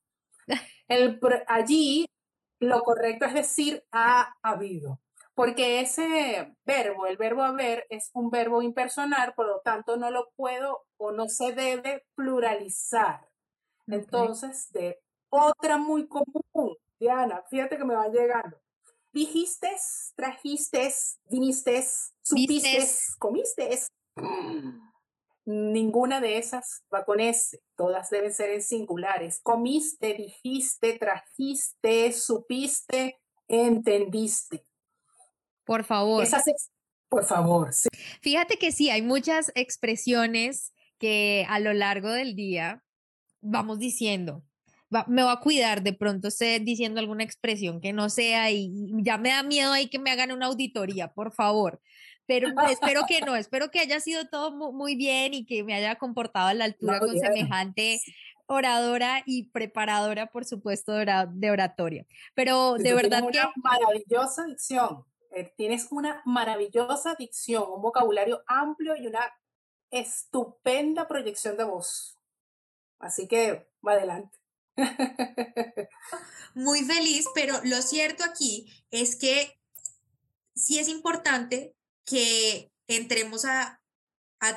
El, 0.88 1.20
allí 1.46 2.06
lo 2.60 2.82
correcto 2.82 3.24
es 3.24 3.34
decir 3.34 3.84
ha 3.90 4.34
habido, 4.42 5.00
porque 5.40 5.80
ese 5.80 6.54
verbo, 6.66 7.06
el 7.06 7.16
verbo 7.16 7.42
haber, 7.42 7.86
es 7.88 8.10
un 8.12 8.28
verbo 8.28 8.60
impersonal, 8.60 9.32
por 9.32 9.46
lo 9.46 9.62
tanto 9.62 9.96
no 9.96 10.10
lo 10.10 10.28
puedo 10.36 10.84
o 10.98 11.12
no 11.12 11.30
se 11.30 11.54
debe 11.54 12.04
pluralizar. 12.14 13.26
Entonces, 13.86 14.70
de 14.70 15.00
otra 15.30 15.78
muy 15.78 16.06
común, 16.08 16.76
Diana, 16.98 17.42
fíjate 17.48 17.78
que 17.78 17.86
me 17.86 17.94
va 17.94 18.08
llegando. 18.08 18.60
Dijiste, 19.14 19.70
trajiste, 20.14 20.92
viniste, 21.30 21.86
supiste, 22.20 22.86
comiste. 23.18 23.80
Ninguna 25.46 26.20
de 26.20 26.36
esas 26.36 26.84
va 26.94 27.06
con 27.06 27.18
S, 27.18 27.58
todas 27.78 28.10
deben 28.10 28.34
ser 28.34 28.50
en 28.50 28.62
singulares. 28.62 29.40
Comiste, 29.42 30.12
dijiste, 30.12 30.98
trajiste, 30.98 32.12
supiste, 32.12 33.18
entendiste. 33.48 34.66
Por 35.64 35.84
favor. 35.84 36.26
por 37.08 37.24
favor. 37.24 37.70
Fíjate 38.22 38.58
que 38.58 38.72
sí, 38.72 38.90
hay 38.90 39.02
muchas 39.02 39.52
expresiones 39.54 40.72
que 40.98 41.46
a 41.48 41.58
lo 41.58 41.72
largo 41.72 42.10
del 42.10 42.36
día 42.36 42.82
vamos 43.40 43.78
diciendo. 43.78 44.44
me 45.06 45.22
voy 45.22 45.32
a 45.32 45.40
cuidar, 45.40 45.82
de 45.82 45.92
pronto 45.92 46.28
esté 46.28 46.58
diciendo 46.60 47.00
alguna 47.00 47.24
expresión 47.24 47.80
que 47.80 47.92
no 47.92 48.10
sea 48.10 48.50
y 48.50 48.72
ya 49.02 49.18
me 49.18 49.30
da 49.30 49.42
miedo 49.42 49.72
ahí 49.72 49.88
que 49.88 49.98
me 49.98 50.10
hagan 50.10 50.32
una 50.32 50.46
auditoría, 50.46 51.12
por 51.12 51.32
favor 51.32 51.80
pero 52.30 52.46
espero 52.70 53.02
que 53.08 53.20
no, 53.22 53.34
espero 53.34 53.72
que 53.72 53.80
haya 53.80 53.98
sido 53.98 54.28
todo 54.28 54.52
muy 54.72 54.94
bien 54.94 55.34
y 55.34 55.44
que 55.44 55.64
me 55.64 55.74
haya 55.74 55.96
comportado 55.96 56.46
a 56.46 56.54
la 56.54 56.66
altura 56.66 57.00
con 57.00 57.18
semejante 57.18 58.00
oradora 58.46 59.22
y 59.26 59.50
preparadora, 59.50 60.26
por 60.26 60.44
supuesto, 60.44 60.92
de 60.92 61.50
oratoria. 61.50 62.06
Pero 62.34 62.74
de 62.74 62.94
verdad 62.94 63.22
que... 63.30 63.38
Una 63.38 63.52
maravillosa 63.56 64.44
dicción, 64.46 65.04
eh, 65.30 65.52
tienes 65.56 65.88
una 65.90 66.22
maravillosa 66.24 67.14
dicción, 67.14 67.64
un 67.70 67.82
vocabulario 67.82 68.42
amplio 68.46 68.96
y 68.96 69.06
una 69.06 69.20
estupenda 69.90 71.06
proyección 71.06 71.56
de 71.56 71.64
voz. 71.64 72.18
Así 72.98 73.28
que, 73.28 73.68
va 73.86 73.92
adelante. 73.92 74.38
Muy 76.54 76.80
feliz, 76.84 77.26
pero 77.34 77.54
lo 77.64 77.80
cierto 77.82 78.24
aquí 78.24 78.72
es 78.90 79.16
que 79.16 79.58
sí 80.54 80.78
es 80.78 80.88
importante 80.88 81.74
que 82.04 82.72
entremos 82.86 83.44
a, 83.44 83.76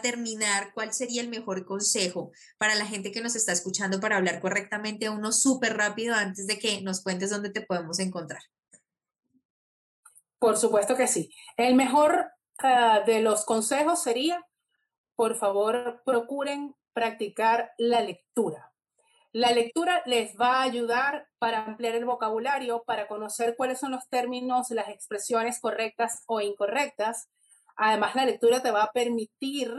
terminar 0.02 0.72
cuál 0.74 0.94
sería 0.94 1.22
el 1.22 1.28
mejor 1.28 1.66
consejo 1.66 2.32
para 2.58 2.74
la 2.74 2.86
gente 2.86 3.12
que 3.12 3.20
nos 3.20 3.36
está 3.36 3.52
escuchando 3.52 4.00
para 4.00 4.16
hablar 4.16 4.40
correctamente 4.40 5.10
uno 5.10 5.34
súper 5.34 5.76
rápido 5.76 6.16
antes 6.16 6.48
de 6.48 6.58
que 6.58 6.82
nos 6.82 7.02
cuentes 7.02 7.32
dónde 7.32 7.50
te 7.50 7.60
podemos 7.60 8.00
encontrar. 8.00 8.42
Por 10.44 10.58
supuesto 10.58 10.98
que 10.98 11.08
sí. 11.08 11.34
El 11.56 11.74
mejor 11.76 12.30
ah, 12.60 13.00
de 13.06 13.22
los 13.22 13.46
consejos 13.46 14.04
sería, 14.04 14.46
por 15.16 15.38
favor, 15.38 16.02
procuren 16.06 16.76
practicar 16.92 17.72
la 17.78 18.02
lectura. 18.02 18.74
La 19.32 19.52
lectura 19.52 20.04
les 20.06 20.36
va 20.36 20.58
a 20.58 20.64
ayudar 20.64 21.30
para 21.40 21.64
ampliar 21.64 21.96
el 21.96 22.04
vocabulario, 22.04 22.84
para 22.86 23.08
conocer 23.08 23.56
cuáles 23.56 23.80
son 23.80 23.92
los 23.92 24.10
términos, 24.10 24.70
las 24.72 24.90
expresiones 24.90 25.62
correctas 25.62 26.24
o 26.26 26.42
incorrectas, 26.42 27.30
Además, 27.78 28.14
la 28.14 28.26
lectura 28.26 28.62
te 28.62 28.72
va 28.72 28.84
a 28.84 28.92
permitir, 28.92 29.74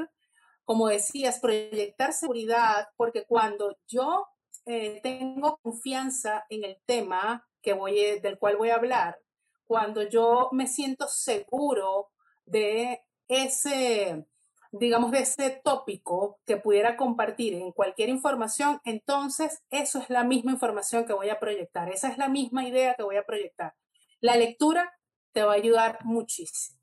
como 0.64 0.88
decías, 0.88 1.40
proyectar 1.40 2.14
seguridad, 2.14 2.88
porque 2.96 3.26
cuando 3.26 3.76
yo 3.86 4.26
eh, 4.64 5.00
tengo 5.02 5.58
confianza 5.62 6.46
en 6.48 6.64
el 6.64 6.78
tema 6.86 7.46
que 7.60 7.74
voy, 7.74 8.18
del 8.20 8.38
cual 8.38 8.56
voy 8.56 8.70
a 8.70 8.76
hablar, 8.76 9.18
cuando 9.66 10.02
yo 10.02 10.48
me 10.52 10.66
siento 10.66 11.08
seguro 11.08 12.10
de 12.46 13.02
ese, 13.28 14.26
digamos, 14.72 15.10
de 15.10 15.20
ese 15.20 15.60
tópico 15.64 16.38
que 16.46 16.56
pudiera 16.56 16.96
compartir 16.96 17.54
en 17.54 17.72
cualquier 17.72 18.08
información, 18.08 18.80
entonces 18.84 19.62
eso 19.70 19.98
es 19.98 20.10
la 20.10 20.24
misma 20.24 20.52
información 20.52 21.06
que 21.06 21.12
voy 21.12 21.30
a 21.30 21.40
proyectar, 21.40 21.90
esa 21.90 22.08
es 22.08 22.18
la 22.18 22.28
misma 22.28 22.66
idea 22.66 22.94
que 22.94 23.02
voy 23.02 23.16
a 23.16 23.24
proyectar. 23.24 23.74
La 24.20 24.36
lectura 24.36 24.92
te 25.32 25.42
va 25.42 25.52
a 25.52 25.56
ayudar 25.56 25.98
muchísimo. 26.04 26.78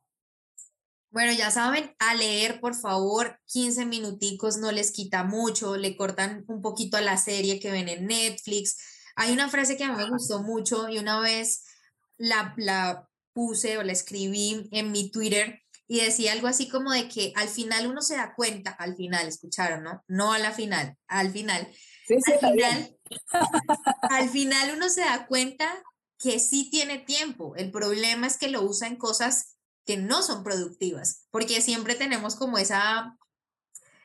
Bueno, 1.11 1.33
ya 1.33 1.51
saben, 1.51 1.93
a 1.99 2.15
leer, 2.15 2.61
por 2.61 2.73
favor, 2.73 3.37
15 3.47 3.85
minuticos 3.85 4.57
no 4.57 4.71
les 4.71 4.91
quita 4.91 5.25
mucho, 5.25 5.75
le 5.75 5.97
cortan 5.97 6.45
un 6.47 6.61
poquito 6.61 6.95
a 6.95 7.01
la 7.01 7.17
serie 7.17 7.59
que 7.59 7.69
ven 7.69 7.89
en 7.89 8.07
Netflix. 8.07 8.77
Hay 9.17 9.33
una 9.33 9.49
frase 9.49 9.75
que 9.75 9.83
a 9.83 9.91
mí 9.91 9.97
me 9.97 10.09
gustó 10.09 10.41
mucho 10.41 10.87
y 10.87 10.99
una 10.99 11.19
vez 11.19 11.65
la, 12.21 12.53
la 12.57 13.09
puse 13.33 13.77
o 13.77 13.83
la 13.83 13.91
escribí 13.91 14.69
en 14.71 14.91
mi 14.91 15.09
Twitter 15.09 15.61
y 15.87 15.99
decía 15.99 16.31
algo 16.31 16.47
así 16.47 16.69
como 16.69 16.91
de 16.91 17.09
que 17.09 17.33
al 17.35 17.49
final 17.49 17.87
uno 17.87 18.01
se 18.01 18.15
da 18.15 18.33
cuenta, 18.35 18.71
al 18.71 18.95
final, 18.95 19.27
escucharon, 19.27 19.83
¿no? 19.83 20.03
No 20.07 20.31
a 20.31 20.39
la 20.39 20.51
final, 20.51 20.97
al 21.07 21.31
final. 21.31 21.67
al, 22.09 22.53
final 22.53 22.97
al 24.09 24.29
final 24.29 24.75
uno 24.75 24.89
se 24.89 25.01
da 25.01 25.27
cuenta 25.27 25.69
que 26.17 26.39
sí 26.39 26.69
tiene 26.69 26.99
tiempo. 26.99 27.55
El 27.55 27.71
problema 27.71 28.27
es 28.27 28.37
que 28.37 28.49
lo 28.49 28.61
usa 28.61 28.87
en 28.87 28.95
cosas 28.95 29.57
que 29.85 29.97
no 29.97 30.21
son 30.21 30.43
productivas, 30.43 31.27
porque 31.31 31.61
siempre 31.61 31.95
tenemos 31.95 32.35
como 32.35 32.57
esa 32.57 33.17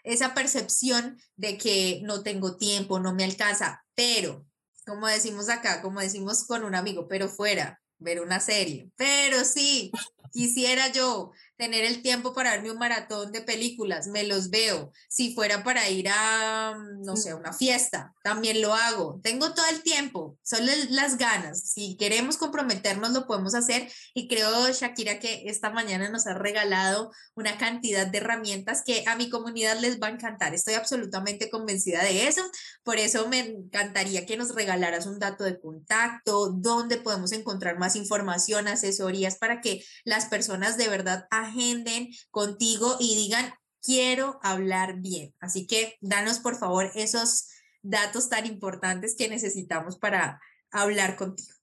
esa 0.03 0.35
percepción 0.35 1.21
de 1.35 1.59
que 1.59 2.01
no 2.05 2.23
tengo 2.23 2.57
tiempo, 2.57 3.01
no 3.01 3.13
me 3.13 3.25
alcanza, 3.25 3.85
pero, 3.97 4.47
como 4.87 5.09
decimos 5.09 5.49
acá, 5.49 5.83
como 5.83 6.01
decimos 6.01 6.47
con 6.47 6.63
un 6.63 6.77
amigo, 6.77 7.09
pero 7.09 7.29
fuera, 7.29 7.81
ver 7.99 8.21
una 8.21 8.41
serie, 8.41 8.91
pero 8.97 9.45
sí, 9.45 9.91
quisiera 10.37 10.93
yo 10.93 11.33
tener 11.57 11.85
el 11.85 12.03
tiempo 12.03 12.35
para 12.35 12.51
verme 12.51 12.71
un 12.71 12.79
maratón 12.79 13.33
de 13.33 13.41
películas, 13.41 14.09
me 14.09 14.25
los 14.25 14.51
veo. 14.51 14.93
Si 15.09 15.35
fuera 15.35 15.65
para 15.65 15.89
ir 15.89 16.09
a, 16.11 16.75
mm, 16.77 17.03
no 17.03 17.17
sé, 17.17 17.35
una 17.35 17.53
fiesta, 17.53 18.15
también 18.23 18.61
lo 18.61 18.75
hago. 18.75 19.21
Tengo 19.23 19.55
todo 19.55 19.67
el 19.71 19.83
tiempo, 19.83 20.39
son 20.43 20.67
las 20.91 21.17
ganas. 21.17 21.71
Si 21.71 21.97
queremos 21.97 22.37
comprometernos, 22.37 23.11
lo 23.13 23.27
podemos 23.27 23.55
hacer. 23.55 23.91
Y 24.13 24.29
creo, 24.29 24.71
Shakira, 24.71 25.19
que 25.19 25.45
esta 25.47 25.71
mañana 25.71 26.11
nos 26.11 26.27
ha 26.27 26.35
regalado 26.35 27.11
una 27.35 27.57
cantidad 27.57 28.07
de 28.07 28.19
herramientas 28.19 28.83
que 28.85 29.05
a 29.07 29.17
mi 29.17 29.31
comunidad 29.31 29.79
les 29.81 30.01
va 30.01 30.09
a 30.09 30.11
encantar. 30.11 30.55
Estoy 30.55 30.75
absolutamente 30.75 31.49
convencida 31.49 32.03
de 32.03 32.29
eso. 32.29 32.43
Por 32.83 32.99
eso 32.99 33.29
me 33.29 33.41
encantaría 33.41 34.27
que 34.27 34.37
nos 34.37 34.55
regalaras 34.55 35.07
un 35.07 35.19
dato 35.19 35.45
de 35.45 35.59
contacto, 35.59 36.51
dónde 36.51 36.99
podemos 36.99 37.33
encontrar 37.33 37.79
más 37.79 37.97
información, 37.97 38.69
asesorías 38.69 39.37
para 39.37 39.61
que 39.61 39.83
las 40.05 40.26
personas 40.29 40.77
de 40.77 40.89
verdad 40.89 41.27
agenden 41.31 42.11
contigo 42.31 42.97
y 42.99 43.15
digan, 43.15 43.53
quiero 43.83 44.39
hablar 44.43 45.01
bien. 45.01 45.35
Así 45.41 45.67
que 45.67 45.97
danos 46.01 46.41
por 46.41 46.57
favor 46.57 46.91
esos 46.95 47.49
datos 47.83 48.29
tan 48.29 48.47
importantes 48.47 49.15
que 49.17 49.29
necesitamos 49.29 49.97
para 49.99 50.41
hablar 50.71 51.17
contigo. 51.17 51.55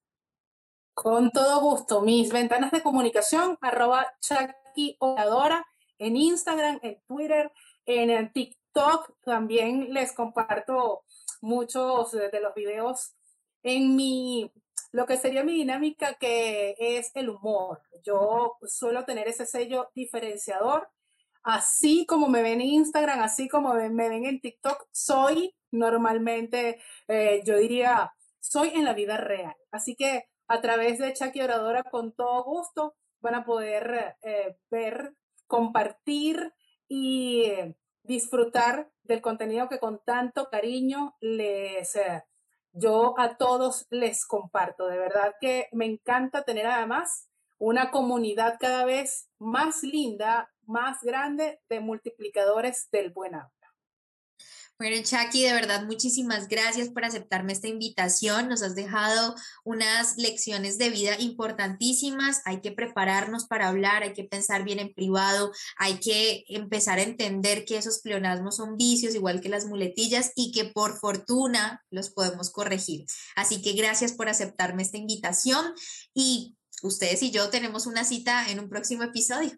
Con 0.94 1.32
todo 1.32 1.60
gusto. 1.60 2.02
Mis 2.02 2.32
ventanas 2.32 2.72
de 2.72 2.82
comunicación, 2.82 3.58
arroba 3.62 4.08
Chucky 4.22 4.96
Oradora, 5.00 5.66
en 5.98 6.16
Instagram, 6.16 6.80
en 6.82 7.02
Twitter, 7.08 7.52
en 7.86 8.10
el 8.10 8.32
TikTok. 8.32 9.14
También 9.24 9.94
les 9.94 10.14
comparto 10.14 11.04
muchos 11.42 12.12
de 12.12 12.40
los 12.40 12.54
videos 12.54 13.16
en 13.64 13.96
mi 13.96 14.52
lo 14.94 15.08
que 15.08 15.18
sería 15.18 15.44
mi 15.44 15.54
dinámica 15.54 16.14
que 16.14 16.76
es 16.80 17.12
el 17.16 17.30
humor. 17.30 17.82
Yo 18.06 18.58
suelo 18.64 19.04
tener 19.06 19.28
ese 19.28 19.46
sello 19.48 19.90
diferenciador. 19.96 20.88
Así 21.42 22.06
como 22.06 22.30
me 22.30 22.44
ven 22.44 22.62
en 22.62 22.68
Instagram, 22.68 23.20
así 23.22 23.50
como 23.50 23.74
me, 23.74 23.90
ven 23.90 24.26
en 24.26 24.40
TikTok, 24.40 24.88
soy 24.92 25.54
normalmente, 25.72 26.80
eh, 27.08 27.42
yo 27.44 27.58
diría, 27.58 28.14
soy 28.40 28.70
en 28.76 28.86
la 28.86 28.94
vida 28.94 29.18
real. 29.18 29.56
Así 29.72 29.96
que 29.96 30.26
a 30.48 30.62
través 30.62 31.00
de 31.00 31.12
Chucky 31.14 31.42
Oradora, 31.42 31.84
con 31.84 32.14
todo 32.14 32.44
gusto, 32.44 32.96
van 33.20 33.36
a 33.36 33.46
poder 33.46 34.16
eh, 34.22 34.58
ver, 34.70 35.16
compartir 35.48 36.54
y 36.88 37.52
disfrutar 38.04 38.92
del 39.02 39.22
contenido 39.22 39.68
que 39.70 39.80
con 39.80 40.02
tanto 40.06 40.50
cariño 40.50 41.16
les, 41.20 41.96
eh, 41.96 42.24
yo 42.74 43.18
a 43.18 43.38
todos 43.38 43.88
les 43.90 44.26
comparto. 44.26 44.88
De 44.88 44.98
verdad 44.98 45.36
que 45.40 45.68
me 45.72 45.86
encanta 45.86 46.44
tener 46.44 46.68
además 46.68 47.30
una 47.60 47.92
comunidad 47.92 48.58
cada 48.60 48.84
vez 48.84 49.30
más 49.40 49.84
linda, 49.84 50.52
más 50.66 51.02
grande 51.02 51.62
de 51.70 51.80
multiplicadores 51.80 52.90
del 52.92 53.12
buen 53.12 53.36
habla. 53.36 53.53
Bueno, 54.84 55.02
Chucky, 55.02 55.44
de 55.44 55.54
verdad, 55.54 55.86
muchísimas 55.86 56.50
gracias 56.50 56.90
por 56.90 57.06
aceptarme 57.06 57.54
esta 57.54 57.70
invitación. 57.70 58.50
Nos 58.50 58.64
has 58.64 58.76
dejado 58.76 59.34
unas 59.64 60.18
lecciones 60.18 60.78
de 60.78 60.90
vida 60.90 61.16
importantísimas. 61.22 62.42
Hay 62.44 62.60
que 62.60 62.74
prepararnos 62.74 63.46
para 63.46 63.70
hablar, 63.70 64.04
hay 64.04 64.12
que 64.12 64.26
pensar 64.26 64.66
bien 64.66 64.80
en 64.80 64.94
privado, 64.94 65.54
hay 65.78 66.02
que 66.02 66.44
empezar 66.50 67.00
a 67.00 67.04
entender 67.04 67.64
que 67.64 67.78
esos 67.78 68.00
pleonasmos 68.00 68.58
son 68.58 68.76
vicios, 68.76 69.16
igual 69.16 69.40
que 69.40 69.48
las 69.48 69.68
muletillas, 69.68 70.34
y 70.36 70.52
que 70.52 70.66
por 70.66 71.00
fortuna 71.00 71.82
los 71.90 72.10
podemos 72.10 72.50
corregir. 72.50 73.06
Así 73.38 73.62
que 73.62 73.72
gracias 73.72 74.12
por 74.12 74.28
aceptarme 74.28 74.84
esta 74.84 74.98
invitación 74.98 75.66
y 76.14 76.58
ustedes 76.82 77.24
y 77.24 77.32
yo 77.32 77.50
tenemos 77.50 77.86
una 77.86 78.04
cita 78.04 78.52
en 78.52 78.60
un 78.60 78.68
próximo 78.68 79.04
episodio. 79.04 79.58